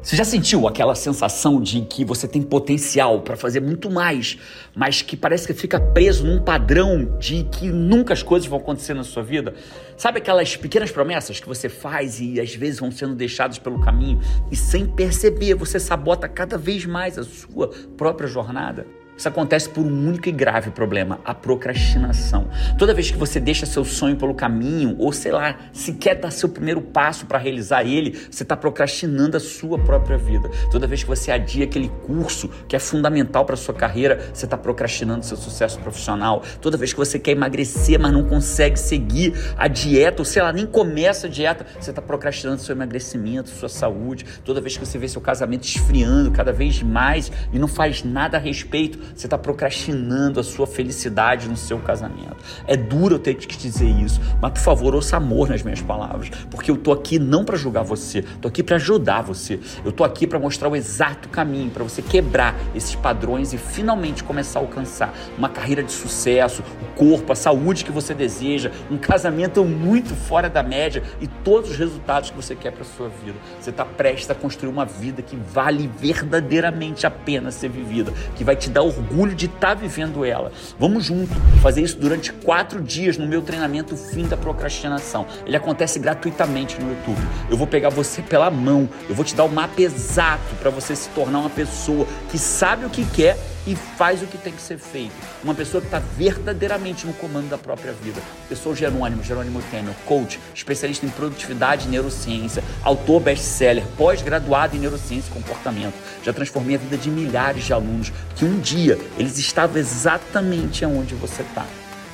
[0.00, 4.38] Você já sentiu aquela sensação de que você tem potencial para fazer muito mais,
[4.74, 8.94] mas que parece que fica preso num padrão de que nunca as coisas vão acontecer
[8.94, 9.52] na sua vida?
[9.96, 14.20] Sabe aquelas pequenas promessas que você faz e às vezes vão sendo deixadas pelo caminho
[14.50, 18.86] e sem perceber você sabota cada vez mais a sua própria jornada?
[19.18, 22.48] Isso acontece por um único e grave problema, a procrastinação.
[22.78, 26.30] Toda vez que você deixa seu sonho pelo caminho, ou sei lá, se quer dar
[26.30, 30.48] seu primeiro passo para realizar ele, você está procrastinando a sua própria vida.
[30.70, 34.56] Toda vez que você adia aquele curso que é fundamental para sua carreira, você está
[34.56, 36.44] procrastinando seu sucesso profissional.
[36.60, 40.52] Toda vez que você quer emagrecer, mas não consegue seguir a dieta, ou sei lá,
[40.52, 44.24] nem começa a dieta, você está procrastinando seu emagrecimento, sua saúde.
[44.44, 48.36] Toda vez que você vê seu casamento esfriando cada vez mais e não faz nada
[48.36, 52.36] a respeito, você está procrastinando a sua felicidade no seu casamento.
[52.66, 55.80] É duro eu ter que te dizer isso, mas por favor, ouça amor nas minhas
[55.80, 59.58] palavras, porque eu tô aqui não para julgar você, tô aqui para ajudar você.
[59.84, 64.22] Eu tô aqui para mostrar o exato caminho para você quebrar esses padrões e finalmente
[64.24, 68.96] começar a alcançar uma carreira de sucesso, o corpo, a saúde que você deseja, um
[68.96, 73.38] casamento muito fora da média e todos os resultados que você quer para sua vida.
[73.60, 78.44] Você está prestes a construir uma vida que vale verdadeiramente a pena ser vivida, que
[78.44, 80.52] vai te dar o orgulho de estar tá vivendo ela.
[80.78, 85.26] Vamos junto fazer isso durante quatro dias no meu treinamento Fim da Procrastinação.
[85.46, 87.20] Ele acontece gratuitamente no YouTube.
[87.50, 90.94] Eu vou pegar você pela mão, eu vou te dar o mapa exato para você
[90.94, 93.36] se tornar uma pessoa que sabe o que quer
[93.68, 95.12] e faz o que tem que ser feito.
[95.44, 98.18] Uma pessoa que está verdadeiramente no comando da própria vida.
[98.50, 104.78] Eu sou Jerônimo, Jerônimo Temer, coach, especialista em produtividade e neurociência, autor best-seller, pós-graduado em
[104.80, 105.94] neurociência e comportamento.
[106.24, 111.14] Já transformei a vida de milhares de alunos que um dia eles estavam exatamente onde
[111.14, 111.66] você está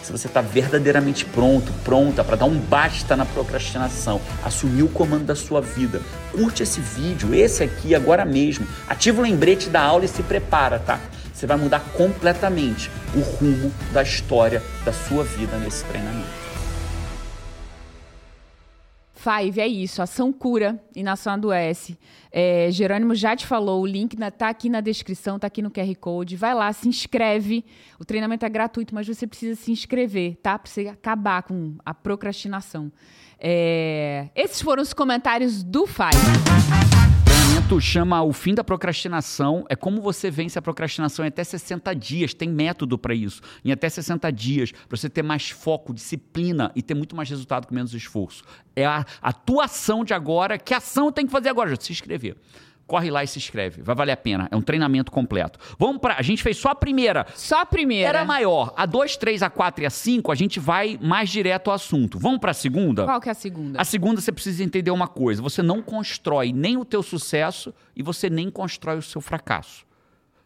[0.05, 5.25] se você está verdadeiramente pronto, pronta para dar um basta na procrastinação, assumir o comando
[5.25, 10.05] da sua vida, curte esse vídeo, esse aqui agora mesmo, ativa o lembrete da aula
[10.05, 11.01] e se prepara, tá?
[11.33, 16.44] Você vai mudar completamente o rumo da história da sua vida nesse treinamento.
[19.25, 20.03] Five, é isso.
[20.03, 21.99] Ação cura e nação adoece.
[22.31, 25.95] É, Jerônimo já te falou, o link está aqui na descrição, está aqui no QR
[25.99, 26.37] Code.
[26.37, 27.65] Vai lá, se inscreve.
[27.99, 30.59] O treinamento é gratuito, mas você precisa se inscrever, tá?
[30.59, 32.93] Para você acabar com a procrastinação.
[33.39, 37.04] É, esses foram os comentários do Five
[37.65, 39.65] treinamento chama O Fim da Procrastinação.
[39.69, 42.35] É como você vence a procrastinação em até 60 dias.
[42.35, 43.41] Tem método para isso.
[43.65, 47.67] Em até 60 dias, para você ter mais foco, disciplina e ter muito mais resultado
[47.67, 48.43] com menos esforço.
[48.77, 50.59] É a atuação de agora.
[50.59, 51.71] Que ação tenho que fazer agora?
[51.71, 52.37] Já se inscrever
[52.87, 53.83] corre lá e se inscreve.
[53.83, 54.49] Vai valer a pena.
[54.51, 55.59] É um treinamento completo.
[55.79, 56.17] Vamos para.
[56.17, 57.27] A gente fez só a primeira.
[57.35, 58.09] Só a primeira.
[58.09, 58.73] Era maior.
[58.77, 62.19] A 2, 3, a 4 e a 5, a gente vai mais direto ao assunto.
[62.19, 63.05] Vamos para a segunda?
[63.05, 63.81] Qual que é a segunda?
[63.81, 65.43] A segunda você precisa entender uma coisa.
[65.43, 69.85] Você não constrói nem o teu sucesso e você nem constrói o seu fracasso.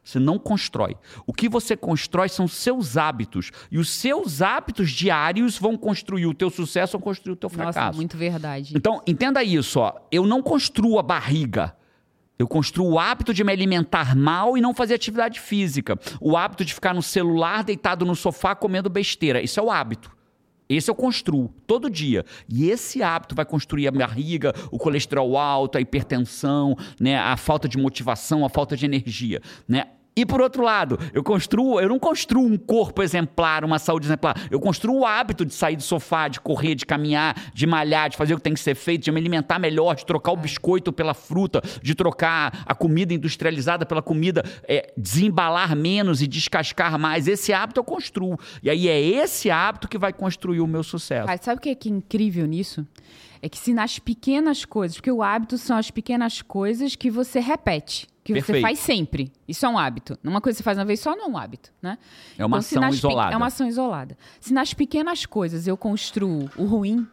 [0.09, 0.97] Você não constrói.
[1.27, 3.51] O que você constrói são seus hábitos.
[3.71, 7.79] E os seus hábitos diários vão construir o teu sucesso ou construir o teu fracasso.
[7.79, 8.73] Nossa, muito verdade.
[8.75, 9.79] Então, entenda isso.
[9.81, 9.93] Ó.
[10.11, 11.77] Eu não construo a barriga.
[12.39, 15.99] Eu construo o hábito de me alimentar mal e não fazer atividade física.
[16.21, 19.43] O hábito de ficar no celular, deitado no sofá, comendo besteira.
[19.43, 20.17] Isso é o hábito.
[20.69, 22.25] Esse eu construo todo dia.
[22.49, 27.67] E esse hábito vai construir a barriga, o colesterol alto, a hipertensão, né, a falta
[27.67, 29.41] de motivação, a falta de energia.
[29.67, 29.87] Né?
[30.19, 34.35] E por outro lado, eu construo, eu não construo um corpo exemplar, uma saúde exemplar.
[34.51, 38.17] Eu construo o hábito de sair do sofá, de correr, de caminhar, de malhar, de
[38.17, 40.41] fazer o que tem que ser feito, de me alimentar melhor, de trocar o é.
[40.41, 46.99] biscoito pela fruta, de trocar a comida industrializada pela comida, é, desembalar menos e descascar
[46.99, 47.29] mais.
[47.29, 48.37] Esse hábito eu construo.
[48.61, 51.29] E aí é esse hábito que vai construir o meu sucesso.
[51.29, 52.85] Mas sabe o que é, que é incrível nisso?
[53.41, 57.41] É que se nas pequenas coisas, porque o hábito são as pequenas coisas que você
[57.41, 58.59] repete que Perfeito.
[58.59, 59.33] você faz sempre.
[59.47, 60.19] Isso é um hábito.
[60.23, 61.97] Uma coisa que você faz uma vez só não é um hábito, né?
[62.37, 63.33] É uma então, ação isolada.
[63.33, 64.19] É uma ação isolada.
[64.39, 67.07] Se nas pequenas coisas eu construo o ruim,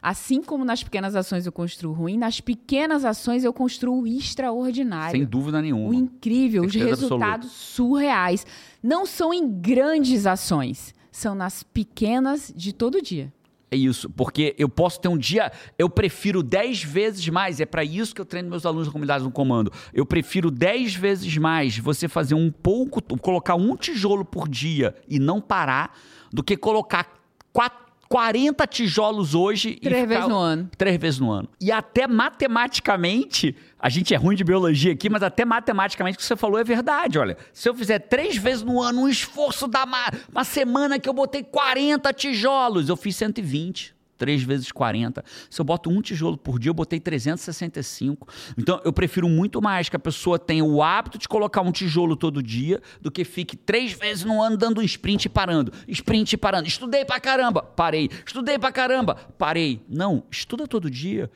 [0.00, 4.06] assim como nas pequenas ações eu construo o ruim, nas pequenas ações eu construo o
[4.06, 5.10] extraordinário.
[5.10, 5.90] Sem dúvida nenhuma.
[5.90, 7.48] O incrível, os resultados absoluta.
[7.48, 8.46] surreais.
[8.82, 13.30] Não são em grandes ações, são nas pequenas de todo dia.
[13.72, 17.84] É isso, porque eu posso ter um dia, eu prefiro 10 vezes mais, é para
[17.84, 19.72] isso que eu treino meus alunos da comunidade no comando.
[19.94, 25.20] Eu prefiro 10 vezes mais você fazer um pouco, colocar um tijolo por dia e
[25.20, 25.96] não parar,
[26.32, 27.12] do que colocar
[27.52, 30.68] quatro 40 tijolos hoje três vezes no ano.
[30.76, 31.48] Três vezes no ano.
[31.60, 36.24] E até matematicamente, a gente é ruim de biologia aqui, mas até matematicamente o que
[36.24, 37.20] você falou é verdade.
[37.20, 39.84] Olha, se eu fizer três vezes no ano um esforço da
[40.28, 43.94] uma semana que eu botei 40 tijolos, eu fiz 120.
[44.20, 45.24] 3 vezes 40.
[45.48, 48.28] Se eu boto um tijolo por dia, eu botei 365.
[48.58, 52.14] Então, eu prefiro muito mais que a pessoa tenha o hábito de colocar um tijolo
[52.14, 55.72] todo dia do que fique três vezes no ano dando um sprint e parando.
[55.88, 56.68] Sprint e parando.
[56.68, 58.10] Estudei pra caramba, parei.
[58.26, 59.82] Estudei pra caramba, parei.
[59.88, 61.30] Não, estuda todo dia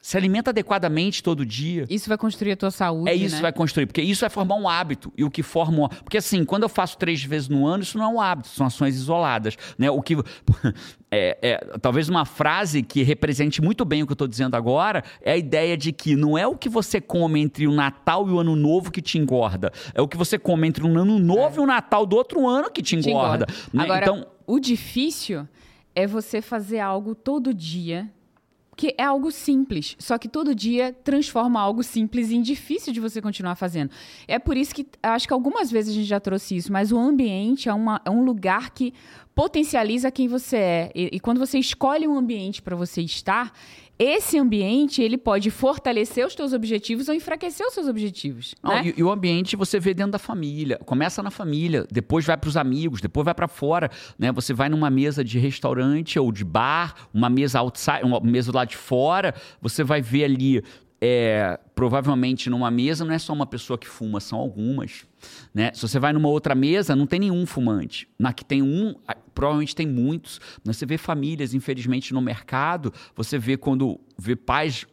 [0.00, 1.84] se alimenta adequadamente todo dia.
[1.90, 3.10] Isso vai construir a tua saúde.
[3.10, 3.36] É isso né?
[3.36, 5.12] que vai construir, porque isso vai formar um hábito.
[5.16, 5.88] E o que forma um...
[5.88, 8.66] Porque assim, quando eu faço três vezes no ano, isso não é um hábito, são
[8.66, 9.56] ações isoladas.
[9.78, 9.90] Né?
[9.90, 10.16] O que.
[11.12, 15.02] É, é, talvez uma frase que represente muito bem o que eu estou dizendo agora
[15.20, 18.30] é a ideia de que não é o que você come entre o Natal e
[18.30, 19.72] o Ano Novo que te engorda.
[19.92, 21.60] É o que você come entre um Ano Novo é.
[21.60, 23.44] e o Natal do outro ano que te engorda.
[23.46, 23.72] Te engorda.
[23.72, 23.82] Né?
[23.82, 25.48] Agora, então, o difícil
[25.96, 28.08] é você fazer algo todo dia
[28.80, 33.20] que é algo simples, só que todo dia transforma algo simples em difícil de você
[33.20, 33.90] continuar fazendo.
[34.26, 36.98] É por isso que acho que algumas vezes a gente já trouxe isso, mas o
[36.98, 38.94] ambiente é, uma, é um lugar que
[39.34, 40.92] potencializa quem você é.
[40.94, 43.52] E, e quando você escolhe um ambiente para você estar,
[44.02, 48.54] esse ambiente ele pode fortalecer os teus objetivos ou enfraquecer os seus objetivos.
[48.62, 48.86] Não, né?
[48.86, 50.78] e, e, o ambiente você vê dentro da família.
[50.86, 53.90] Começa na família, depois vai para os amigos, depois vai para fora.
[54.18, 54.32] Né?
[54.32, 58.64] Você vai numa mesa de restaurante ou de bar, uma mesa outside, uma mesa lá
[58.64, 60.64] de fora, você vai ver ali
[61.00, 65.06] é, provavelmente numa mesa não é só uma pessoa que fuma, são algumas.
[65.54, 65.72] Né?
[65.72, 68.06] Se você vai numa outra mesa, não tem nenhum fumante.
[68.18, 68.94] Na que tem um,
[69.34, 70.40] provavelmente tem muitos.
[70.64, 74.86] Você vê famílias, infelizmente, no mercado, você vê quando vê pais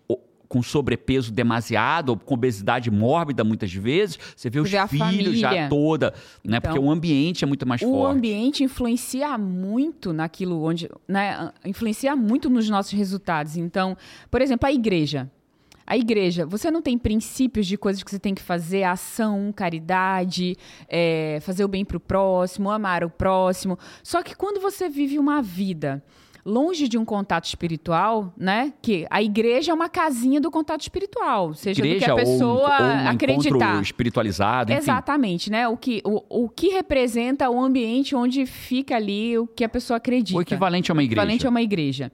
[0.47, 6.13] com sobrepeso demasiado, ou com obesidade mórbida muitas vezes, você vê os filhos já toda,
[6.43, 6.57] né?
[6.57, 7.97] Então, Porque o ambiente é muito mais o forte.
[7.97, 11.51] O ambiente influencia muito naquilo onde, né?
[11.65, 13.57] Influencia muito nos nossos resultados.
[13.57, 13.97] Então,
[14.31, 15.29] por exemplo, a igreja.
[15.87, 20.57] A igreja, você não tem princípios de coisas que você tem que fazer, ação, caridade,
[20.89, 23.79] é, fazer o bem para o próximo, amar o próximo.
[24.03, 26.03] Só que quando você vive uma vida
[26.47, 28.71] longe de um contato espiritual, né?
[28.81, 32.77] Que a igreja é uma casinha do contato espiritual, seja igreja do que a pessoa
[32.79, 33.81] ou, ou um acreditar.
[33.81, 34.81] espiritualizado, enfim.
[34.81, 35.67] Exatamente, né?
[35.67, 39.97] O que, o, o que representa o ambiente onde fica ali o que a pessoa
[39.97, 40.37] acredita.
[40.37, 41.19] O equivalente a uma igreja.
[41.19, 42.11] O equivalente a uma igreja.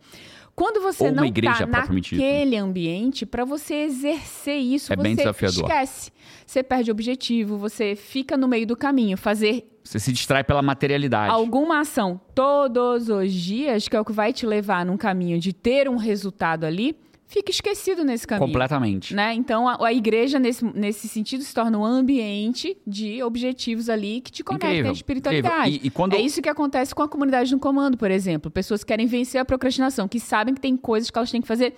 [0.55, 6.11] Quando você não está naquele ambiente, para você exercer isso, é você esquece.
[6.45, 9.17] Você perde objetivo, você fica no meio do caminho.
[9.17, 11.33] Fazer você se distrai pela materialidade.
[11.33, 15.51] Alguma ação todos os dias, que é o que vai te levar num caminho de
[15.51, 16.95] ter um resultado ali,
[17.33, 18.47] fica esquecido nesse caminho.
[18.47, 19.15] Completamente.
[19.15, 19.33] Né?
[19.33, 24.31] Então, a, a, igreja, nesse, nesse sentido, se torna um ambiente de objetivos ali que
[24.31, 25.81] te conectam à espiritualidade.
[25.83, 26.13] E, e quando...
[26.13, 28.51] É isso que acontece com a comunidade no comando, por exemplo.
[28.51, 31.47] Pessoas que querem vencer a procrastinação, que sabem que tem coisas que elas têm que
[31.47, 31.73] fazer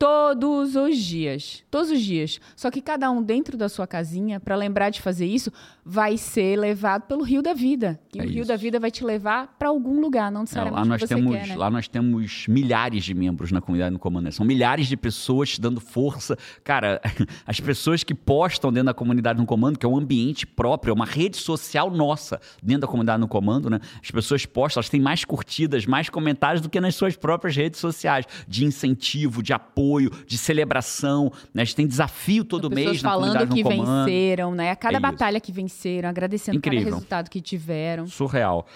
[0.00, 1.62] todos os dias.
[1.70, 2.40] Todos os dias.
[2.56, 5.52] Só que cada um dentro da sua casinha, para lembrar de fazer isso,
[5.84, 8.00] vai ser levado pelo rio da vida.
[8.14, 8.48] E é o rio isso.
[8.48, 11.46] da vida vai te levar para algum lugar, não necessariamente é, lá nós temos, quer,
[11.48, 11.54] né?
[11.54, 14.32] Lá nós temos milhares de membros na comunidade no Comando.
[14.32, 16.34] São milhares de pessoas te dando força.
[16.64, 16.98] Cara,
[17.46, 20.94] as pessoas que postam dentro da comunidade no Comando, que é um ambiente próprio, é
[20.94, 23.78] uma rede social nossa dentro da comunidade no Comando, né?
[24.02, 27.78] As pessoas postam, elas têm mais curtidas, mais comentários do que nas suas próprias redes
[27.78, 31.32] sociais, de incentivo, de apoio apoio, de celebração.
[31.52, 31.62] Né?
[31.62, 34.70] A gente tem desafio todo mês na falando que venceram, né?
[34.70, 35.44] A cada é batalha isso.
[35.44, 36.84] que venceram, agradecendo Incrível.
[36.84, 38.06] cada resultado que tiveram.
[38.06, 38.66] Surreal.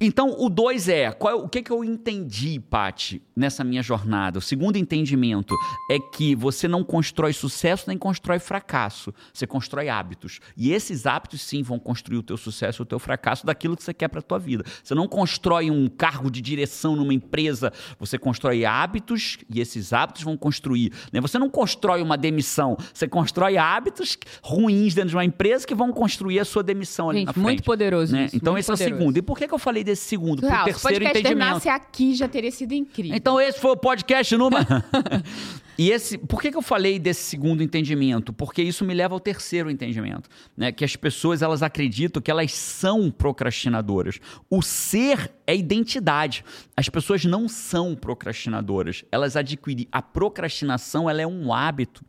[0.00, 4.38] Então, o dois é, qual, é o que, que eu entendi, Pati, nessa minha jornada?
[4.38, 5.54] O segundo entendimento
[5.90, 9.12] é que você não constrói sucesso nem constrói fracasso.
[9.32, 10.40] Você constrói hábitos.
[10.56, 13.82] E esses hábitos, sim, vão construir o teu sucesso e o teu fracasso daquilo que
[13.82, 14.64] você quer para a tua vida.
[14.82, 20.22] Você não constrói um cargo de direção numa empresa, você constrói hábitos e esses hábitos
[20.22, 20.92] vão construir construir.
[21.10, 21.20] Né?
[21.20, 25.90] Você não constrói uma demissão, você constrói hábitos ruins dentro de uma empresa que vão
[25.92, 27.44] construir a sua demissão ali Gente, na frente.
[27.44, 28.26] Muito poderoso né?
[28.26, 28.92] isso, Então esse poderoso.
[28.92, 29.16] é o segundo.
[29.16, 30.42] E por que, que eu falei desse segundo?
[30.42, 31.16] Por terceiro entendimento.
[31.16, 33.16] Se terminasse aqui já teria sido incrível.
[33.16, 34.66] Então esse foi o podcast número...
[35.78, 38.32] E esse, por que, que eu falei desse segundo entendimento?
[38.32, 40.70] Porque isso me leva ao terceiro entendimento, né?
[40.70, 44.18] Que as pessoas elas acreditam que elas são procrastinadoras.
[44.50, 46.44] O ser é identidade.
[46.76, 49.04] As pessoas não são procrastinadoras.
[49.10, 52.04] Elas adquirem a procrastinação, ela é um hábito.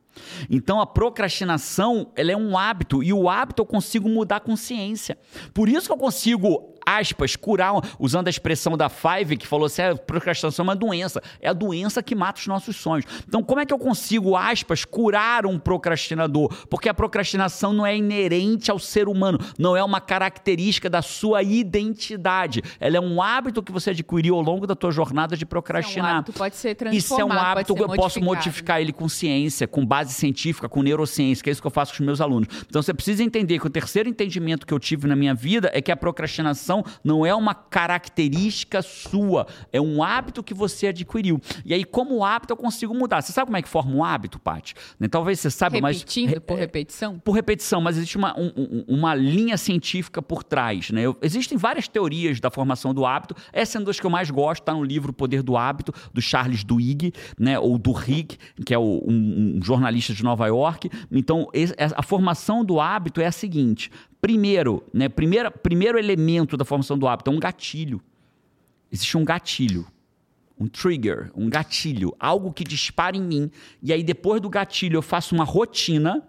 [0.50, 5.18] Então a procrastinação, ela é um hábito e o hábito eu consigo mudar a consciência.
[5.54, 9.82] Por isso que eu consigo aspas, curar, usando a expressão da Five, que falou assim:
[9.82, 11.22] a ah, procrastinação é uma doença.
[11.42, 13.06] É a doença que mata os nossos sonhos.
[13.28, 16.54] Então, como é que eu consigo, aspas, curar um procrastinador?
[16.70, 21.44] Porque a procrastinação não é inerente ao ser humano, não é uma característica da sua
[21.44, 22.62] identidade.
[22.80, 25.94] Ela é um hábito que você adquiriu ao longo da tua jornada de procrastinar.
[25.94, 26.98] Isso é um hábito, pode ser transformado.
[26.98, 30.82] Isso é um hábito que eu posso modificar ele com ciência, com base científica, com
[30.82, 32.48] neurociência, que é isso que eu faço com os meus alunos.
[32.68, 35.82] Então, você precisa entender que o terceiro entendimento que eu tive na minha vida é
[35.82, 36.73] que a procrastinação
[37.04, 41.42] não é uma característica sua, é um hábito que você adquiriu.
[41.66, 43.22] E aí, como hábito, eu consigo mudar.
[43.22, 44.74] Você sabe como é que forma um hábito, Paty?
[44.98, 45.98] Né, talvez você saiba, mas...
[46.00, 47.20] Repetindo por repetição?
[47.20, 50.90] Por repetição, mas existe uma, um, uma linha científica por trás.
[50.92, 51.02] Né?
[51.22, 53.36] Existem várias teorias da formação do hábito.
[53.52, 56.22] Essa é uma das que eu mais gosto, está no livro Poder do Hábito, do
[56.22, 57.60] Charles Duhigg, né?
[57.60, 60.90] ou do Rick, que é o, um, um jornalista de Nova York.
[61.12, 61.50] Então,
[61.96, 63.92] a formação do hábito é a seguinte:
[64.24, 68.02] primeiro, né, primeiro, primeiro elemento da formação do hábito é um gatilho.
[68.92, 69.88] Existe um gatilho,
[70.60, 73.52] um trigger, um gatilho, algo que dispara em mim.
[73.82, 76.24] E aí, depois do gatilho, eu faço uma rotina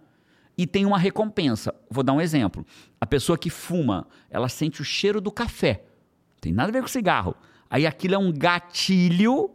[0.56, 1.74] e tem uma recompensa.
[1.90, 2.64] Vou dar um exemplo.
[3.00, 5.84] A pessoa que fuma, ela sente o cheiro do café.
[6.40, 7.34] Tem nada a ver com cigarro.
[7.68, 9.50] Aí aquilo é um gatilho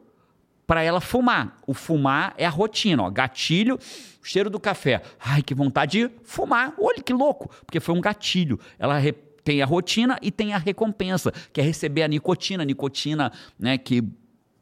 [0.67, 1.57] para ela fumar.
[1.65, 3.09] O fumar é a rotina, ó.
[3.09, 3.79] Gatilho,
[4.21, 5.01] cheiro do café.
[5.19, 6.75] Ai, que vontade de fumar.
[6.77, 8.59] Olha que louco, porque foi um gatilho.
[8.77, 8.99] Ela
[9.43, 14.03] tem a rotina e tem a recompensa, que é receber a nicotina, nicotina, né, que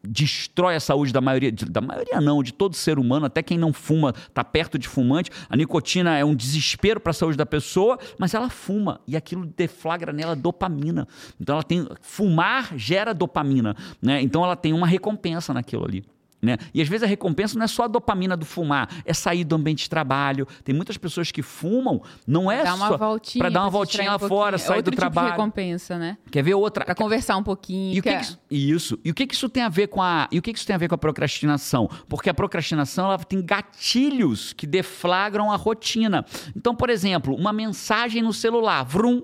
[0.03, 3.73] destrói a saúde da maioria, da maioria não, de todo ser humano, até quem não
[3.73, 5.29] fuma está perto de fumante.
[5.49, 9.45] A nicotina é um desespero para a saúde da pessoa, mas ela fuma e aquilo
[9.45, 11.07] deflagra nela dopamina.
[11.39, 14.21] Então ela tem fumar gera dopamina, né?
[14.21, 16.05] Então ela tem uma recompensa naquilo ali.
[16.41, 16.57] Né?
[16.73, 19.55] E às vezes a recompensa não é só a dopamina do fumar, é sair do
[19.55, 20.47] ambiente de trabalho.
[20.63, 22.97] Tem muitas pessoas que fumam, não é Dá só
[23.37, 25.27] para dar uma voltinha lá um fora, sair Outro do tipo trabalho.
[25.27, 26.17] De recompensa, né?
[26.31, 26.85] Quer ver outra?
[26.85, 27.95] Para conversar um pouquinho.
[27.95, 28.99] E o que, que isso, isso?
[29.03, 30.67] E o que, que isso tem a ver com a e o que, que isso
[30.67, 31.89] tem a ver com a procrastinação?
[32.07, 36.25] Porque a procrastinação ela tem gatilhos que deflagram a rotina.
[36.55, 39.23] Então, por exemplo, uma mensagem no celular, vrum,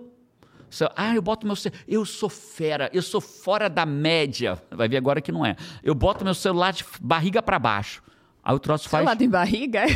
[0.95, 1.81] ah, eu boto meu celular.
[1.87, 4.61] Eu sou fera, eu sou fora da média.
[4.71, 5.55] Vai ver agora que não é.
[5.83, 8.01] Eu boto meu celular de barriga para baixo.
[8.43, 9.01] Aí o troço faz.
[9.01, 9.83] Celular tem barriga?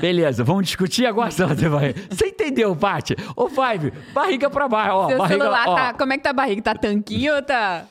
[0.00, 2.00] Beleza, vamos discutir agora tem barriga.
[2.10, 3.14] Você entendeu, Paty?
[3.36, 4.94] Ô, Five, barriga pra baixo.
[4.94, 5.74] Ó, Seu barriga, celular ó.
[5.74, 5.94] tá.
[5.94, 6.62] Como é que tá a barriga?
[6.62, 7.84] Tá tanquinho ou tá.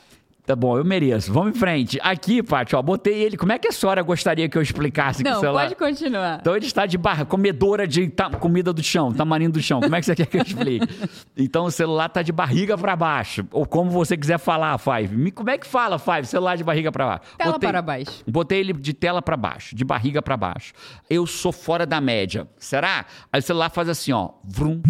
[0.45, 1.31] Tá bom, eu mereço.
[1.31, 1.97] Vamos em frente.
[2.03, 3.37] Aqui, Paty, ó, botei ele.
[3.37, 5.63] Como é que a senhora gostaria que eu explicasse que o Não, celular...
[5.63, 6.39] pode continuar.
[6.41, 9.79] Então ele está de barra, comedora de ta- comida do chão, tamarindo do chão.
[9.79, 10.85] Como é que você quer que eu explique?
[11.37, 13.45] Então o celular está de barriga para baixo.
[13.51, 15.15] Ou como você quiser falar, Five.
[15.15, 16.25] Me- Como é que fala, Five?
[16.27, 17.21] Celular de barriga para baixo.
[17.37, 18.23] Tela para baixo.
[18.27, 20.73] Botei ele de tela para baixo, de barriga para baixo.
[21.09, 22.47] Eu sou fora da média.
[22.57, 23.05] Será?
[23.31, 24.31] Aí o celular faz assim, ó.
[24.43, 24.81] Vrum.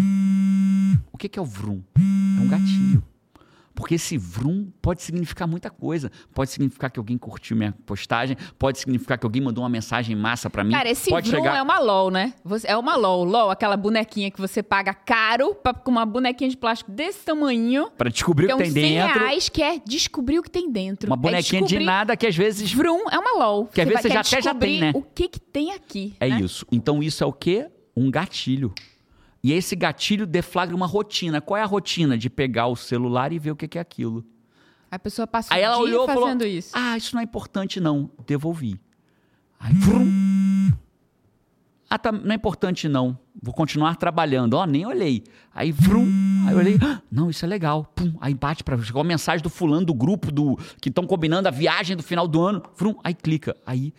[1.12, 1.80] O que que é o vrum?
[1.96, 3.02] É um gatilho.
[3.74, 6.10] Porque esse vrum pode significar muita coisa.
[6.32, 10.48] Pode significar que alguém curtiu minha postagem, pode significar que alguém mandou uma mensagem massa
[10.48, 10.70] para mim.
[10.72, 11.56] Cara, esse pode Vroom chegar...
[11.56, 12.34] é uma LOL, né?
[12.44, 13.24] Você- é uma LOL.
[13.24, 17.90] LOL, aquela bonequinha que você paga caro pra- com uma bonequinha de plástico desse tamanho.
[17.98, 19.18] Pra descobrir Que é o que uns tem 100 dentro.
[19.20, 21.08] reais, que é descobrir o que tem dentro.
[21.10, 22.72] Uma É bonequinha de descobrir- nada que às vezes.
[22.72, 23.66] Vroom é uma LOL.
[23.66, 24.92] Que às vezes você já até já tem, né?
[24.94, 26.14] O que que tem aqui.
[26.20, 26.40] É né?
[26.40, 26.64] isso.
[26.70, 27.66] Então isso é o quê?
[27.96, 28.72] Um gatilho.
[29.44, 31.38] E esse gatilho deflagra uma rotina.
[31.38, 32.16] Qual é a rotina?
[32.16, 34.24] De pegar o celular e ver o que é aquilo.
[34.90, 36.70] A pessoa passa Aí ela olhou e falou: fazendo isso.
[36.72, 38.10] Ah, isso não é importante, não.
[38.26, 38.80] Devolvi.
[39.60, 40.72] Aí, vrum.
[41.90, 43.18] Ah, tá, não é importante, não.
[43.40, 44.54] Vou continuar trabalhando.
[44.54, 45.24] Ó, nem olhei.
[45.54, 46.06] Aí, vrum.
[46.46, 47.84] Aí eu olhei, ah, não, isso é legal.
[47.94, 48.14] Pum.
[48.22, 51.50] Aí bate para chegou a mensagem do fulano do grupo do que estão combinando a
[51.50, 52.62] viagem do final do ano.
[52.78, 52.94] Vrum.
[53.04, 53.54] Aí clica.
[53.66, 53.92] Aí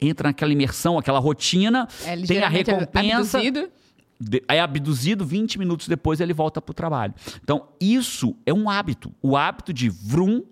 [0.00, 1.86] entra naquela imersão, aquela rotina.
[2.04, 3.38] É, tem a recompensa.
[3.38, 3.70] abduzido.
[4.48, 7.14] Aí abduzido, 20 minutos depois ele volta para o trabalho.
[7.42, 9.12] Então, isso é um hábito.
[9.22, 10.42] O hábito de vrum,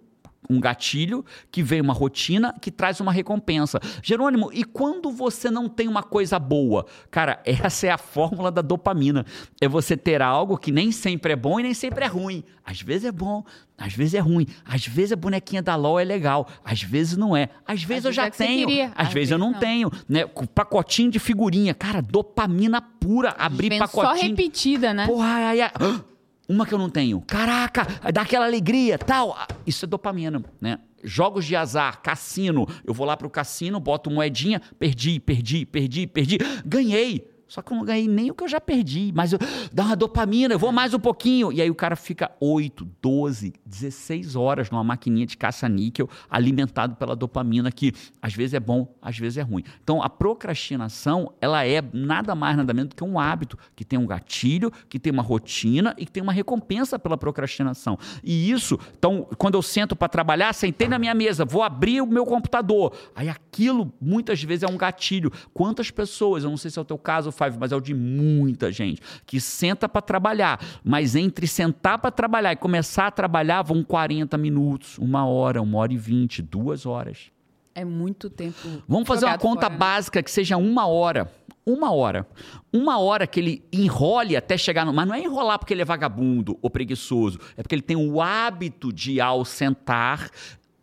[0.48, 3.80] um gatilho, que vem uma rotina, que traz uma recompensa.
[4.02, 6.86] Jerônimo, e quando você não tem uma coisa boa?
[7.10, 9.24] Cara, essa é a fórmula da dopamina.
[9.60, 12.44] É você ter algo que nem sempre é bom e nem sempre é ruim.
[12.64, 13.44] Às vezes é bom,
[13.78, 14.46] às vezes é ruim.
[14.64, 17.48] Às vezes a bonequinha da LOL é legal, às vezes não é.
[17.66, 19.58] Às vezes eu vezes já é você tenho, às às vezes eu vezes não, não.
[19.58, 19.90] tenho.
[20.08, 20.26] Né?
[20.54, 21.74] Pacotinho de figurinha.
[21.74, 23.34] Cara, dopamina pura.
[23.38, 24.16] Abrir pacotinho.
[24.16, 25.06] só repetida, né?
[25.06, 26.04] Porra, ai, ai, ai.
[26.48, 27.20] Uma que eu não tenho.
[27.22, 29.34] Caraca, dá aquela alegria, tal.
[29.36, 30.78] Ah, Isso é dopamina, né?
[31.02, 32.66] Jogos de azar, cassino.
[32.84, 36.38] Eu vou lá pro cassino, boto moedinha, perdi, perdi, perdi, perdi.
[36.64, 37.35] Ganhei.
[37.48, 39.12] Só que eu não ganhei nem o que eu já perdi.
[39.14, 39.38] Mas eu,
[39.72, 41.52] dá uma dopamina, eu vou mais um pouquinho.
[41.52, 47.14] E aí o cara fica 8, 12, 16 horas numa maquininha de caça-níquel alimentado pela
[47.14, 49.62] dopamina, que às vezes é bom, às vezes é ruim.
[49.82, 53.98] Então a procrastinação, ela é nada mais, nada menos do que um hábito, que tem
[53.98, 57.98] um gatilho, que tem uma rotina e que tem uma recompensa pela procrastinação.
[58.22, 62.06] E isso, então, quando eu sento para trabalhar, sentei na minha mesa, vou abrir o
[62.06, 62.92] meu computador.
[63.14, 65.30] Aí aquilo, muitas vezes, é um gatilho.
[65.52, 67.94] Quantas pessoas, eu não sei se é o teu caso, Five, mas é o de
[67.94, 73.62] muita gente, que senta para trabalhar, mas entre sentar para trabalhar e começar a trabalhar
[73.62, 77.30] vão 40 minutos, uma hora, uma hora e vinte, duas horas.
[77.74, 78.56] É muito tempo.
[78.88, 79.78] Vamos fazer uma conta fora, né?
[79.78, 81.30] básica que seja uma hora.
[81.66, 82.26] uma hora.
[82.72, 84.94] Uma hora que ele enrole até chegar no.
[84.94, 87.38] Mas não é enrolar porque ele é vagabundo ou preguiçoso.
[87.54, 90.30] É porque ele tem o hábito de, ao sentar,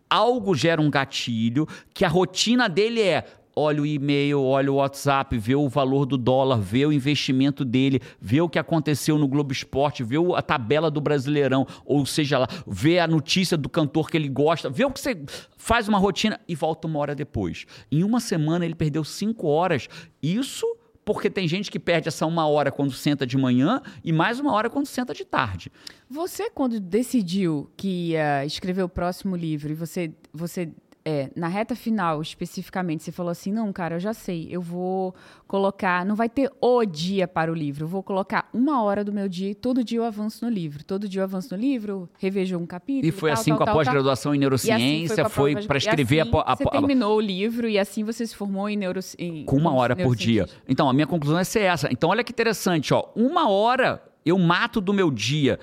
[0.07, 3.25] algo gera um gatilho, que a rotina dele é
[3.55, 8.01] olha o e-mail, olha o WhatsApp, vê o valor do dólar, vê o investimento dele,
[8.19, 12.47] vê o que aconteceu no Globo Esporte, vê a tabela do Brasileirão, ou seja lá,
[12.65, 15.23] vê a notícia do cantor que ele gosta, vê o que você
[15.57, 17.65] faz uma rotina e volta uma hora depois.
[17.91, 19.87] Em uma semana ele perdeu cinco horas.
[20.21, 20.65] Isso
[21.05, 24.53] porque tem gente que perde essa uma hora quando senta de manhã e mais uma
[24.53, 25.71] hora quando senta de tarde.
[26.09, 30.71] Você, quando decidiu que ia escrever o próximo livro e você, você
[31.05, 35.13] é, na reta final, especificamente, você falou assim: não, cara, eu já sei, eu vou
[35.45, 36.05] colocar.
[36.05, 39.27] Não vai ter o dia para o livro, eu vou colocar uma hora do meu
[39.27, 40.83] dia e todo dia eu avanço no livro.
[40.83, 43.05] Todo dia eu avanço no livro, revejo um capítulo.
[43.05, 46.31] E foi tal, assim tal, com a pós-graduação em neurociência, assim foi para escrever assim
[46.35, 49.45] a, a, Você terminou o livro e assim você se formou em neurociência.
[49.45, 50.47] Com uma hora por dia.
[50.67, 51.91] Então, a minha conclusão é ser essa.
[51.91, 53.09] Então, olha que interessante, ó.
[53.13, 55.59] Uma hora eu mato do meu dia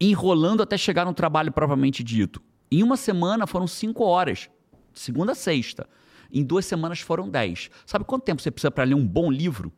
[0.00, 2.40] enrolando até chegar no trabalho propriamente dito.
[2.70, 4.50] Em uma semana foram cinco horas,
[4.92, 5.88] segunda a sexta.
[6.30, 7.70] Em duas semanas foram dez.
[7.86, 9.72] Sabe quanto tempo você precisa para ler um bom livro?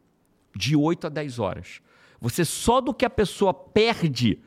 [0.56, 1.80] De oito a dez horas.
[2.20, 4.40] Você só do que a pessoa perde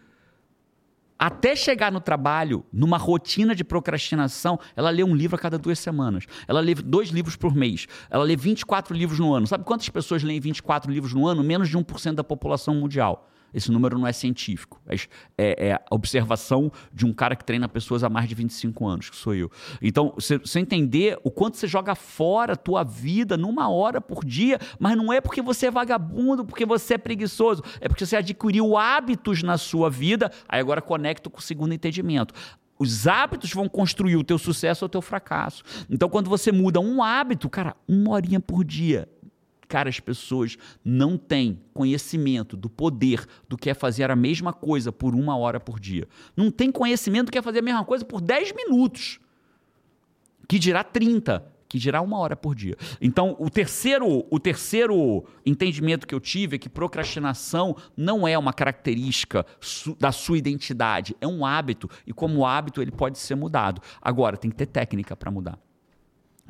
[1.18, 5.80] até chegar no trabalho, numa rotina de procrastinação, ela lê um livro a cada duas
[5.80, 6.26] semanas.
[6.46, 7.88] Ela lê dois livros por mês.
[8.10, 9.48] Ela lê 24 livros no ano.
[9.48, 11.42] Sabe quantas pessoas leem 24 livros no ano?
[11.42, 13.30] Menos de 1% da população mundial.
[13.54, 14.82] Esse número não é científico.
[14.88, 14.96] É,
[15.38, 19.10] é, é, a observação de um cara que treina pessoas há mais de 25 anos,
[19.10, 19.52] que sou eu.
[19.82, 24.60] Então, você, entender o quanto você joga fora a tua vida numa hora por dia,
[24.80, 28.78] mas não é porque você é vagabundo, porque você é preguiçoso, é porque você adquiriu
[28.78, 30.32] hábitos na sua vida.
[30.48, 32.34] Aí agora conecto com o segundo entendimento.
[32.80, 35.64] Os hábitos vão construir o teu sucesso ou o teu fracasso.
[35.90, 39.08] Então, quando você muda um hábito, cara, uma horinha por dia,
[39.74, 40.56] Cara, as pessoas
[40.86, 45.60] não têm conhecimento do poder do que é fazer a mesma coisa por uma hora
[45.60, 46.08] por dia.
[46.38, 49.20] Não tem conhecimento do que é fazer a mesma coisa por 10 minutos.
[50.48, 52.78] Que dirá 30, que dirá uma hora por dia.
[53.02, 58.54] Então, o terceiro, o terceiro entendimento que eu tive é que procrastinação não é uma
[58.54, 63.82] característica su da sua identidade, é um hábito e como hábito ele pode ser mudado.
[64.00, 65.58] Agora, tem que ter técnica para mudar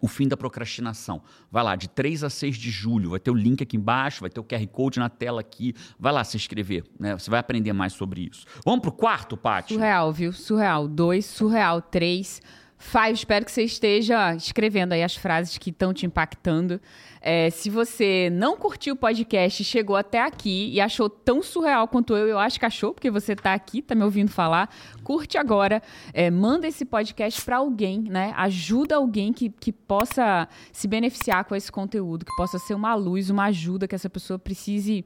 [0.03, 1.21] o fim da procrastinação.
[1.49, 4.29] Vai lá, de 3 a 6 de julho, vai ter o link aqui embaixo, vai
[4.29, 5.73] ter o QR Code na tela aqui.
[5.97, 7.17] Vai lá se inscrever, né?
[7.17, 8.45] Você vai aprender mais sobre isso.
[8.65, 9.75] Vamos pro quarto, Paty?
[9.75, 10.33] Surreal, viu?
[10.33, 10.89] Surreal.
[10.89, 11.81] Dois, surreal.
[11.81, 12.41] Três.
[12.83, 16.81] Five, espero que você esteja escrevendo aí as frases que estão te impactando.
[17.21, 22.13] É, se você não curtiu o podcast, chegou até aqui e achou tão surreal quanto
[22.13, 24.69] eu, eu acho que achou, porque você está aqui, está me ouvindo falar,
[25.01, 25.81] curte agora,
[26.13, 28.33] é, manda esse podcast para alguém, né?
[28.35, 33.29] Ajuda alguém que, que possa se beneficiar com esse conteúdo, que possa ser uma luz,
[33.29, 35.05] uma ajuda que essa pessoa precise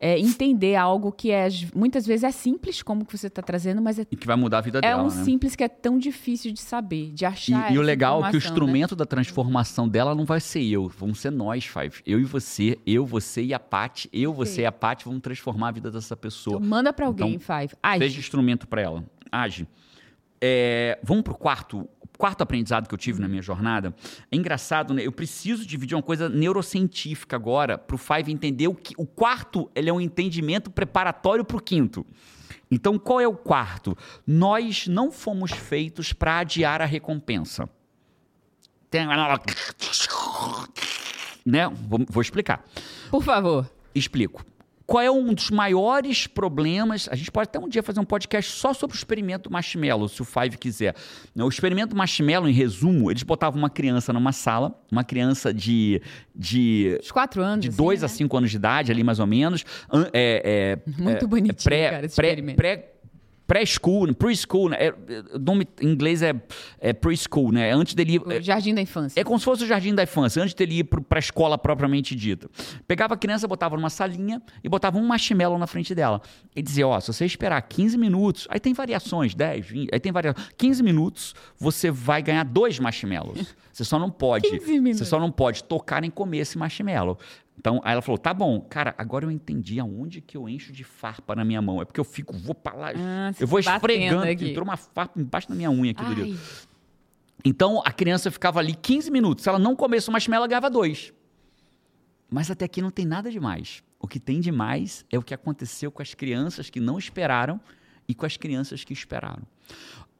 [0.00, 3.98] é, entender algo que é muitas vezes é simples, como que você está trazendo, mas
[3.98, 5.02] é, e que vai mudar a vida é dela.
[5.02, 5.24] É um né?
[5.24, 7.72] simples que é tão difícil de saber, de achar.
[7.72, 8.46] E, e o legal é que o né?
[8.46, 8.98] instrumento né?
[8.98, 12.00] da transformação dela não vai ser eu, vão ser nós, Five.
[12.06, 14.60] Eu e você, eu, você e a Paty, eu, você Sim.
[14.62, 16.58] e a Paty vamos transformar a vida dessa pessoa.
[16.58, 17.74] Então, manda para alguém, então, Five.
[17.82, 17.98] Age.
[18.04, 19.04] Seja instrumento para ela.
[19.32, 19.66] Age.
[20.40, 21.88] É, vamos pro quarto
[22.18, 23.94] quarto aprendizado que eu tive na minha jornada,
[24.30, 25.06] é engraçado, né?
[25.06, 29.70] Eu preciso dividir uma coisa neurocientífica agora para o Five entender o que o quarto
[29.74, 32.04] ele é um entendimento preparatório para o quinto.
[32.70, 33.96] Então, qual é o quarto?
[34.26, 37.68] Nós não fomos feitos para adiar a recompensa.
[38.90, 39.06] Tem...
[41.46, 41.68] Né?
[41.88, 42.62] Vou, vou explicar.
[43.10, 43.70] Por favor.
[43.94, 44.44] Explico.
[44.88, 47.10] Qual é um dos maiores problemas?
[47.12, 50.22] A gente pode até um dia fazer um podcast só sobre o experimento marshmallow, se
[50.22, 50.94] o Five quiser.
[51.36, 56.00] O experimento marshmallow, em resumo, eles botavam uma criança numa sala, uma criança de.
[56.34, 57.66] de Os quatro anos.
[57.66, 58.38] De 2 assim, a 5 né?
[58.38, 59.62] anos de idade, ali mais ou menos.
[60.14, 62.56] É, é, Muito é, bonitinho, pré, cara, esse pré, experimento.
[62.56, 62.92] Pré,
[63.48, 64.76] pré-school, preschool, né?
[64.78, 64.94] É,
[65.34, 66.34] o nome em inglês é,
[66.78, 67.72] é preschool, né?
[67.72, 69.18] Antes dele ir, o jardim da infância.
[69.18, 72.14] É como se fosse o jardim da infância, antes dele ir para a escola propriamente
[72.14, 72.48] dita.
[72.86, 76.20] Pegava a criança, botava numa salinha e botava um marshmallow na frente dela.
[76.54, 80.12] E dizia, ó, se você esperar 15 minutos, aí tem variações, 10, 20, aí tem
[80.12, 80.48] variações.
[80.58, 83.54] 15 minutos, você vai ganhar dois marshmallows.
[83.72, 84.48] Você só não pode,
[84.92, 87.16] você só não pode tocar nem comer esse marshmallow.
[87.58, 90.84] Então, aí ela falou: tá bom, cara, agora eu entendi aonde que eu encho de
[90.84, 91.82] farpa na minha mão.
[91.82, 94.50] É porque eu fico, vou pra lá, ah, eu vou esfregando, aqui.
[94.50, 96.38] entrou uma farpa embaixo da minha unha aqui, querido.
[97.44, 99.42] Então, a criança ficava ali 15 minutos.
[99.42, 101.12] Se ela não comesse o marshmallow, ela ganhava dois.
[102.30, 103.82] Mas até aqui não tem nada demais.
[103.98, 107.60] O que tem demais é o que aconteceu com as crianças que não esperaram
[108.08, 109.42] e com as crianças que esperaram.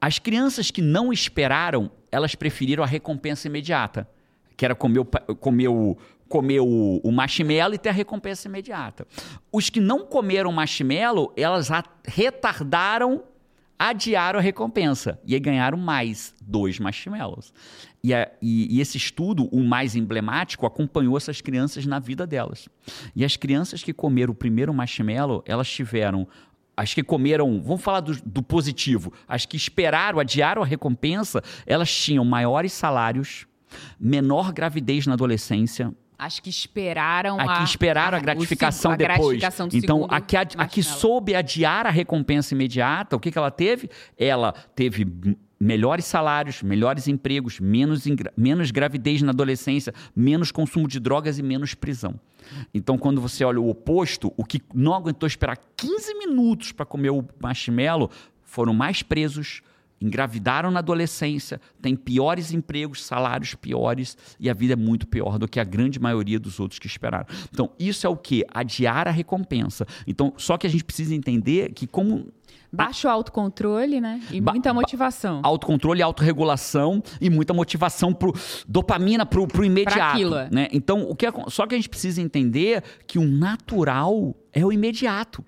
[0.01, 4.09] As crianças que não esperaram, elas preferiram a recompensa imediata
[4.59, 5.97] que era comer o, comer o,
[6.29, 9.07] comer o, o marshmallow e ter a recompensa imediata.
[9.53, 11.69] Os que não comeram marshmallow, elas
[12.05, 13.23] retardaram,
[13.79, 17.53] adiaram a recompensa e ganharam mais dois marshmallows.
[18.03, 22.69] E, a, e, e, esse estudo, o mais emblemático, acompanhou essas crianças na vida delas.
[23.15, 26.29] E as crianças que comeram o primeiro marshmallow, elas tiveram
[26.77, 31.93] as que comeram, vamos falar do, do, positivo, as que esperaram, adiaram a recompensa, elas
[31.93, 33.49] tinham maiores salários,
[33.99, 35.93] menor gravidez na adolescência.
[36.19, 39.39] As que esperaram a, a, que esperaram a, a gratificação a depois.
[39.39, 43.39] Gratificação então, a que, a, a que soube adiar a recompensa imediata, o que, que
[43.39, 43.89] ela teve?
[44.19, 45.07] Ela teve
[45.61, 48.05] melhores salários, melhores empregos, menos,
[48.37, 52.15] menos gravidez na adolescência, menos consumo de drogas e menos prisão.
[52.73, 57.11] Então, quando você olha o oposto, o que não aguentou esperar 15 minutos para comer
[57.11, 58.11] o marshmallow
[58.43, 59.63] foram mais presos,
[60.01, 65.49] engravidaram na adolescência, têm piores empregos, salários piores e a vida é muito pior do
[65.49, 67.27] que a grande maioria dos outros que esperaram.
[67.53, 68.45] Então, isso é o que?
[68.53, 69.87] Adiar a recompensa.
[70.07, 72.27] Então, só que a gente precisa entender que como
[72.71, 74.21] Baixo autocontrole, né?
[74.31, 75.41] E muita motivação.
[75.43, 78.35] Autocontrole, autorregulação e muita motivação pro
[78.67, 79.97] dopamina pro, pro imediato.
[79.97, 80.35] Pra aquilo.
[80.35, 80.49] É.
[80.51, 80.69] Né?
[80.71, 84.71] Então, o que é, só que a gente precisa entender que o natural é o
[84.71, 85.43] imediato.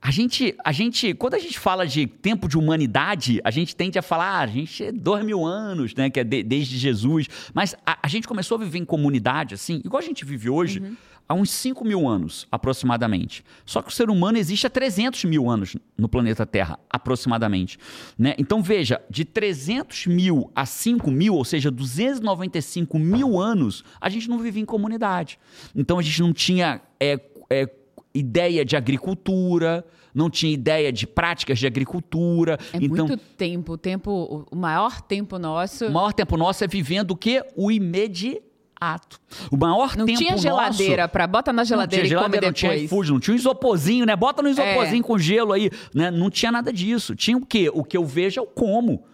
[0.00, 3.98] A gente, a gente, quando a gente fala de tempo de humanidade, a gente tende
[3.98, 6.10] a falar, ah, a gente é dois mil anos, né?
[6.10, 7.26] Que é de, desde Jesus.
[7.52, 10.80] Mas a, a, gente começou a viver em comunidade, assim, igual a gente vive hoje.
[10.80, 10.96] Uhum
[11.28, 13.44] há uns 5 mil anos, aproximadamente.
[13.64, 17.78] Só que o ser humano existe há 300 mil anos no planeta Terra, aproximadamente.
[18.18, 18.34] Né?
[18.38, 24.28] Então, veja, de 300 mil a 5 mil, ou seja, 295 mil anos, a gente
[24.28, 25.38] não vivia em comunidade.
[25.74, 27.20] Então, a gente não tinha é,
[27.50, 27.68] é,
[28.16, 32.58] ideia de agricultura, não tinha ideia de práticas de agricultura.
[32.72, 35.86] É então, muito tempo, o tempo, o maior tempo nosso.
[35.86, 37.42] O maior tempo nosso é vivendo o quê?
[37.54, 38.46] O imediato
[38.78, 39.18] ato.
[39.50, 42.72] O maior não tempo tinha geladeira para bota na geladeira não tinha geladeira, Não tinha
[42.72, 44.14] refúgio, não tinha um isoporzinho, né?
[44.14, 45.02] Bota no isoporzinho é.
[45.02, 46.10] com gelo aí, né?
[46.10, 47.14] Não tinha nada disso.
[47.14, 47.70] Tinha o quê?
[47.72, 49.04] O que eu vejo é o como.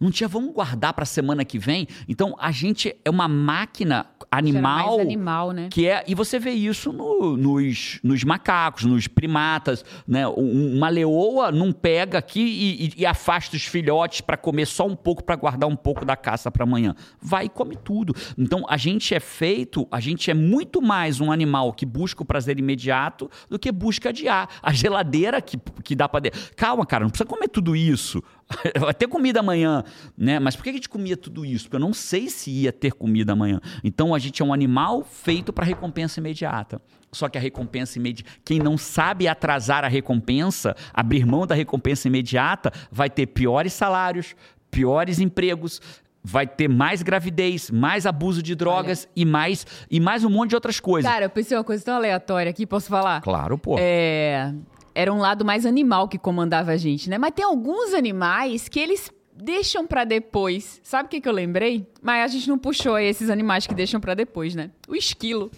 [0.00, 1.86] Não tinha, vamos guardar para a semana que vem.
[2.08, 5.68] Então a gente é uma máquina animal, animal né?
[5.70, 10.26] que é e você vê isso no, nos, nos macacos, nos primatas, né?
[10.28, 14.96] Uma leoa não pega aqui e, e, e afasta os filhotes para comer só um
[14.96, 16.94] pouco para guardar um pouco da caça para amanhã.
[17.20, 18.14] Vai e come tudo.
[18.36, 22.26] Então a gente é feito, a gente é muito mais um animal que busca o
[22.26, 24.48] prazer imediato do que busca adiar.
[24.62, 28.22] A geladeira que, que dá para calma, cara, não precisa comer tudo isso.
[28.78, 29.84] Vai ter comida amanhã,
[30.16, 30.38] né?
[30.38, 31.64] Mas por que a gente comia tudo isso?
[31.64, 33.60] Porque eu não sei se ia ter comida amanhã.
[33.84, 36.80] Então a gente é um animal feito para recompensa imediata.
[37.12, 42.08] Só que a recompensa imediata, quem não sabe atrasar a recompensa, abrir mão da recompensa
[42.08, 44.34] imediata, vai ter piores salários,
[44.70, 45.80] piores empregos,
[46.22, 49.12] vai ter mais gravidez, mais abuso de drogas Olha.
[49.16, 51.10] e mais e mais um monte de outras coisas.
[51.10, 53.22] Cara, eu pensei uma coisa tão aleatória aqui, posso falar?
[53.22, 53.76] Claro, pô.
[53.78, 54.52] É,
[54.98, 57.16] era um lado mais animal que comandava a gente, né?
[57.18, 60.80] Mas tem alguns animais que eles deixam para depois.
[60.82, 61.86] Sabe o que, que eu lembrei?
[62.02, 64.72] Mas a gente não puxou esses animais que deixam para depois, né?
[64.88, 65.52] O esquilo.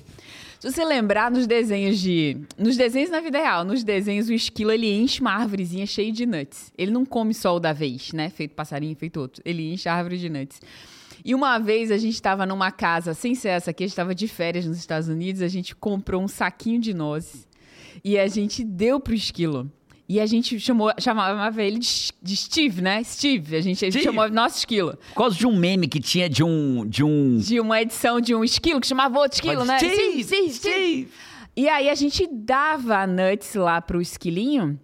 [0.58, 2.36] Se você lembrar nos desenhos de.
[2.58, 6.26] Nos desenhos na vida real, nos desenhos, o esquilo ele enche uma árvorezinha cheia de
[6.26, 6.70] nuts.
[6.76, 8.28] Ele não come só o da vez, né?
[8.28, 9.42] Feito passarinho, feito outro.
[9.42, 10.60] Ele enche a árvore de nuts.
[11.24, 14.14] E uma vez a gente estava numa casa, sem ser essa aqui, a gente estava
[14.14, 17.48] de férias nos Estados Unidos, a gente comprou um saquinho de nozes
[18.04, 19.70] e a gente deu pro esquilo.
[20.08, 23.00] E a gente chamou, chamava ele de, de Steve, né?
[23.04, 23.54] Steve.
[23.54, 24.02] A gente, Steve.
[24.02, 24.98] chamou nosso esquilo.
[25.10, 26.84] Por causa de um meme que tinha de um.
[26.84, 27.38] De, um...
[27.38, 29.78] de uma edição de um esquilo que chamava outro esquilo, né?
[29.78, 31.08] Steve, Steve, Steve, Steve.
[31.56, 34.80] E aí a gente dava nuts lá pro esquilinho.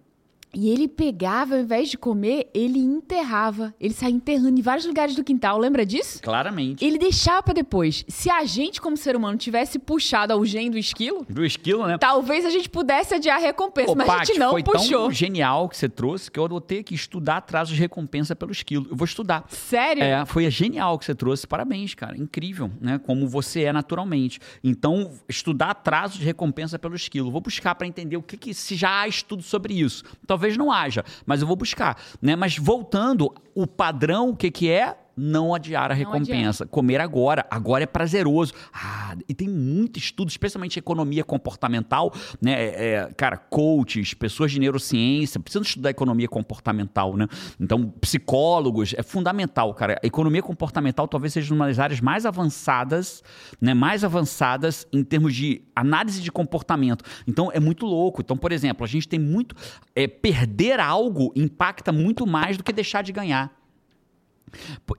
[0.53, 3.73] E ele pegava, ao invés de comer, ele enterrava.
[3.79, 5.57] Ele saía enterrando em vários lugares do quintal.
[5.57, 6.21] Lembra disso?
[6.21, 6.83] Claramente.
[6.83, 8.05] Ele deixava pra depois.
[8.07, 11.25] Se a gente, como ser humano, tivesse puxado ao gen do esquilo...
[11.29, 11.97] Do esquilo, né?
[11.97, 15.03] Talvez a gente pudesse adiar a recompensa, mas a gente não foi puxou.
[15.03, 18.51] tão genial que você trouxe que eu vou ter que estudar atrasos de recompensa pelo
[18.51, 18.87] esquilo.
[18.89, 19.45] Eu vou estudar.
[19.49, 20.03] Sério?
[20.03, 21.45] É, foi genial que você trouxe.
[21.45, 22.17] Parabéns, cara.
[22.17, 22.99] Incrível, né?
[22.99, 24.39] Como você é naturalmente.
[24.63, 27.29] Então, estudar atrasos de recompensa pelo esquilo.
[27.29, 30.03] Vou buscar para entender o que, que se já há estudo sobre isso.
[30.25, 31.97] Talvez talvez não haja, mas eu vou buscar.
[32.21, 32.35] Né?
[32.35, 34.95] Mas voltando, o padrão, o que, que é?
[35.17, 36.65] Não adiar a recompensa.
[36.67, 37.45] Comer agora.
[37.49, 38.53] Agora é prazeroso.
[38.71, 42.53] Ah, e tem muito estudo, especialmente economia comportamental, né?
[42.53, 47.27] É, é, cara, coaches, pessoas de neurociência, precisam estudar economia comportamental, né?
[47.59, 49.99] Então, psicólogos, é fundamental, cara.
[50.03, 53.23] A economia comportamental talvez seja uma das áreas mais avançadas,
[53.59, 53.73] né?
[53.73, 57.03] Mais avançadas em termos de análise de comportamento.
[57.25, 58.21] Então, é muito louco.
[58.21, 59.55] Então, por exemplo, a gente tem muito.
[59.95, 63.56] É, perder algo impacta muito mais do que deixar de ganhar.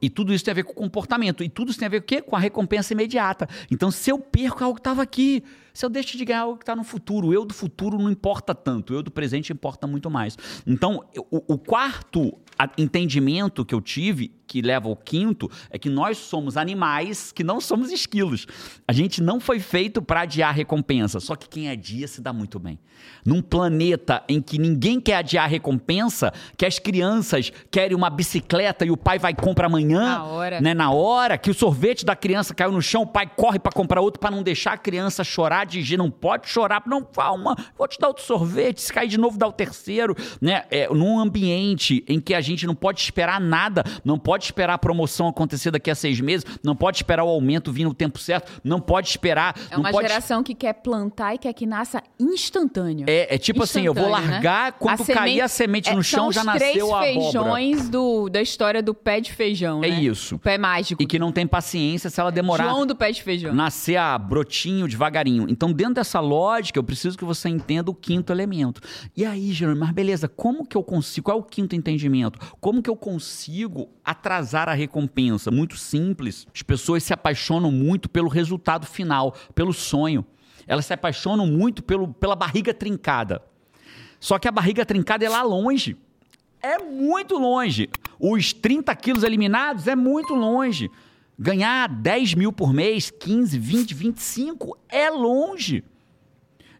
[0.01, 1.43] E tudo isso tem a ver com o comportamento.
[1.43, 2.21] E tudo isso tem a ver com?
[2.23, 3.49] Com a recompensa imediata.
[3.71, 5.43] Então, se eu perco algo que estava aqui,
[5.79, 8.11] se eu deixo de ganhar algo que está no futuro, o eu do futuro não
[8.11, 10.37] importa tanto, o eu do presente importa muito mais.
[10.67, 12.37] Então, o, o quarto
[12.77, 17.61] entendimento que eu tive, que leva ao quinto, é que nós somos animais que não
[17.61, 18.47] somos esquilos.
[18.89, 22.59] A gente não foi feito para adiar recompensa, só que quem adia se dá muito
[22.59, 22.79] bem.
[23.25, 28.91] Num planeta em que ninguém quer adiar recompensa, que as crianças querem uma bicicleta e
[28.91, 32.53] o pai vai comprar amanhã, na hora, né, na hora que o sorvete da criança
[32.53, 35.68] caiu no chão, o pai corre para comprar outro para não deixar a criança chorar
[35.69, 39.39] de não pode chorar, não, calma, vou te dar outro sorvete, se cair de novo
[39.39, 40.65] dá o terceiro, né?
[40.71, 44.79] É, num ambiente em que a gente não pode esperar nada, não pode esperar a
[44.79, 48.61] promoção acontecer daqui a seis meses, não pode esperar o aumento vir no tempo certo,
[48.63, 49.55] não pode esperar.
[49.71, 50.09] É uma pode...
[50.09, 53.07] geração que quer plantar e quer que nasça instantâneo.
[53.09, 54.75] É, é tipo assim, eu vou largar, né?
[54.79, 57.23] quando a cair semente, a semente no é, chão, já nasceu a abóbora.
[57.23, 60.01] feijões do, da história do pé de feijão, É né?
[60.01, 60.37] isso.
[60.37, 61.03] O pé mágico.
[61.03, 62.65] E que não tem paciência se ela demorar.
[62.65, 63.55] João do pé de feijão.
[63.55, 65.48] Nascer a brotinho devagarinho.
[65.49, 68.81] Então, dentro dessa lógica, eu preciso que você entenda o quinto elemento.
[69.17, 71.27] E aí, Jerônimo, mas beleza, como que eu consigo?
[71.27, 72.39] Qual é o quinto entendimento?
[72.61, 75.51] Como que eu consigo atrasar a recompensa?
[75.51, 76.47] Muito simples.
[76.55, 80.25] As pessoas se apaixonam muito pelo resultado final, pelo sonho.
[80.67, 83.43] Elas se apaixonam muito pelo, pela barriga trincada.
[84.21, 85.97] Só que a barriga trincada é lá longe.
[86.61, 87.89] É muito longe.
[88.19, 90.91] Os 30 quilos eliminados é muito longe.
[91.39, 95.85] Ganhar 10 mil por mês, 15, 20, 25 é longe.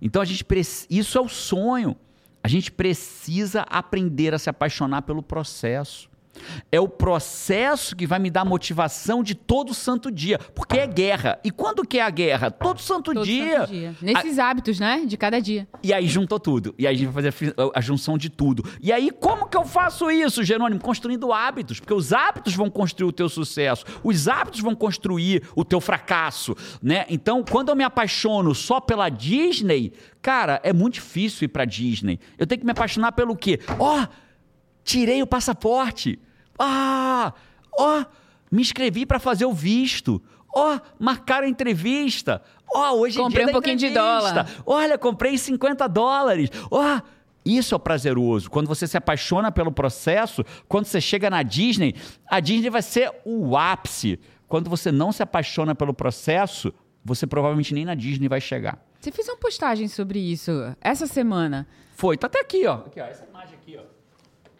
[0.03, 0.45] Então a gente
[0.91, 1.97] isso é o sonho.
[2.43, 6.11] A gente precisa aprender a se apaixonar pelo processo.
[6.71, 10.39] É o processo que vai me dar motivação de todo santo dia.
[10.55, 11.39] Porque é guerra.
[11.45, 12.51] E quando que é a guerra?
[12.51, 13.61] Todo santo todo dia.
[13.61, 13.95] Santo dia.
[14.01, 14.49] Nesses a...
[14.49, 15.05] hábitos, né?
[15.07, 15.69] De cada dia.
[15.83, 16.75] E aí juntou tudo.
[16.79, 18.65] E aí a gente vai fazer a junção de tudo.
[18.81, 20.81] E aí, como que eu faço isso, Jerônimo?
[20.81, 21.81] Construindo hábitos.
[21.81, 23.85] Porque os hábitos vão construir o teu sucesso.
[24.03, 26.55] Os hábitos vão construir o teu fracasso.
[26.83, 27.05] Né?
[27.09, 32.19] Então, quando eu me apaixono só pela Disney, cara, é muito difícil ir pra Disney.
[32.39, 33.61] Eu tenho que me apaixonar pelo quê?
[33.79, 34.09] Ó, oh,
[34.85, 36.19] tirei o passaporte.
[36.59, 37.33] Ah,
[37.79, 38.05] ó,
[38.51, 40.21] me inscrevi para fazer o visto.
[40.55, 42.43] Ó, oh, marcaram a entrevista.
[42.73, 44.01] Ó, oh, hoje comprei é dia um pouquinho entrevista.
[44.01, 44.49] de dólar.
[44.67, 46.51] Olha, comprei 50 dólares.
[46.71, 47.01] Ó,
[47.45, 48.51] isso é prazeroso.
[48.51, 51.95] Quando você se apaixona pelo processo, quando você chega na Disney,
[52.27, 54.19] a Disney vai ser o ápice.
[54.47, 56.73] Quando você não se apaixona pelo processo,
[57.05, 58.79] você provavelmente nem na Disney vai chegar.
[59.01, 60.51] Você fez uma postagem sobre isso
[60.81, 61.67] essa semana.
[61.95, 62.75] Foi, tá até aqui, ó.
[62.75, 63.28] Aqui, ó, essa imagem aqui, ó.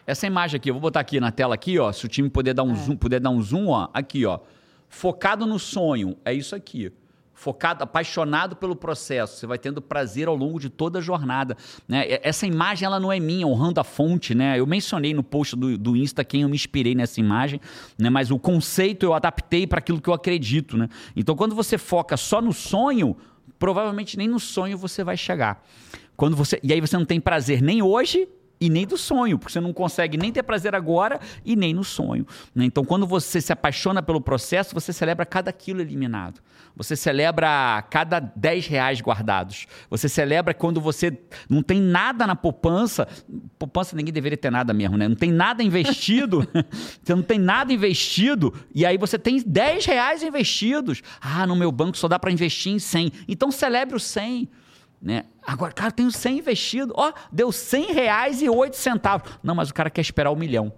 [0.09, 2.55] Essa imagem aqui, eu vou botar aqui na tela aqui, ó, se o time puder
[2.55, 2.75] dar um é.
[2.75, 4.39] zoom, puder dar um zoom, ó, aqui, ó.
[4.87, 6.91] Focado no sonho, é isso aqui.
[7.31, 11.55] Focado, apaixonado pelo processo, você vai tendo prazer ao longo de toda a jornada.
[11.87, 12.19] Né?
[12.23, 14.59] Essa imagem ela não é minha, honrando a fonte, né?
[14.59, 17.61] Eu mencionei no post do, do Insta quem eu me inspirei nessa imagem,
[17.97, 18.09] né?
[18.09, 20.89] Mas o conceito eu adaptei para aquilo que eu acredito, né?
[21.15, 23.15] Então, quando você foca só no sonho,
[23.59, 25.63] provavelmente nem no sonho você vai chegar.
[26.17, 28.27] Quando você e aí você não tem prazer nem hoje
[28.59, 31.83] e nem do sonho, porque você não consegue nem ter prazer agora e nem no
[31.83, 32.25] sonho.
[32.53, 32.65] Né?
[32.65, 36.41] Então, quando você se apaixona pelo processo, você celebra cada quilo eliminado.
[36.75, 39.65] Você celebra cada 10 reais guardados.
[39.89, 41.17] Você celebra quando você
[41.49, 43.07] não tem nada na poupança.
[43.57, 45.07] Poupança ninguém deveria ter nada mesmo, né?
[45.07, 46.47] Não tem nada investido.
[47.03, 48.53] você não tem nada investido.
[48.73, 51.01] E aí você tem 10 reais investidos.
[51.19, 53.11] Ah, no meu banco só dá para investir em 100.
[53.27, 54.49] Então celebre o 100.
[55.01, 55.25] Né?
[55.45, 56.93] Agora, cara, tenho 100 investido.
[56.95, 59.31] Ó, deu 100 reais e 8 centavos.
[59.41, 60.73] Não, mas o cara quer esperar um milhão.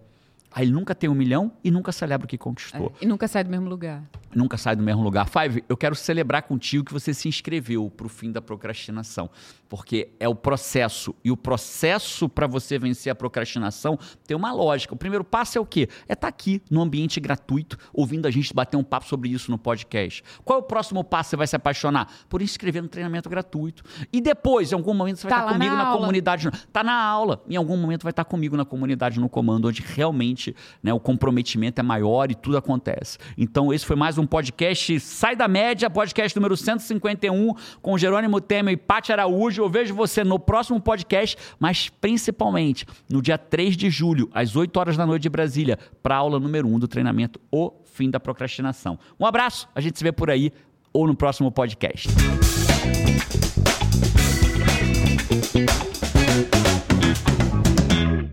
[0.51, 2.93] Aí ele nunca tem um milhão e nunca celebra o que conquistou.
[2.99, 4.03] É, e nunca sai do mesmo lugar.
[4.33, 5.27] Nunca sai do mesmo lugar.
[5.27, 9.29] Five, eu quero celebrar contigo que você se inscreveu para o fim da procrastinação.
[9.67, 11.15] Porque é o processo.
[11.23, 14.93] E o processo para você vencer a procrastinação tem uma lógica.
[14.93, 15.87] O primeiro passo é o quê?
[16.07, 19.51] É estar tá aqui, no ambiente gratuito, ouvindo a gente bater um papo sobre isso
[19.51, 20.23] no podcast.
[20.43, 21.31] Qual é o próximo passo?
[21.31, 22.07] Você vai se apaixonar?
[22.27, 23.83] Por inscrever no treinamento gratuito.
[24.11, 26.47] E depois, em algum momento, você vai tá estar tá comigo na, na comunidade.
[26.47, 27.41] Está na aula.
[27.49, 30.99] Em algum momento vai estar tá comigo na comunidade no comando, onde realmente né, o
[30.99, 33.17] comprometimento é maior e tudo acontece.
[33.37, 38.73] Então, esse foi mais um podcast Sai da Média, podcast número 151, com Jerônimo Temer
[38.73, 39.61] e Paty Araújo.
[39.61, 44.77] Eu vejo você no próximo podcast, mas principalmente no dia 3 de julho, às 8
[44.77, 48.97] horas da noite de Brasília, para aula número 1 do treinamento O Fim da Procrastinação.
[49.19, 50.51] Um abraço, a gente se vê por aí
[50.93, 52.09] ou no próximo podcast.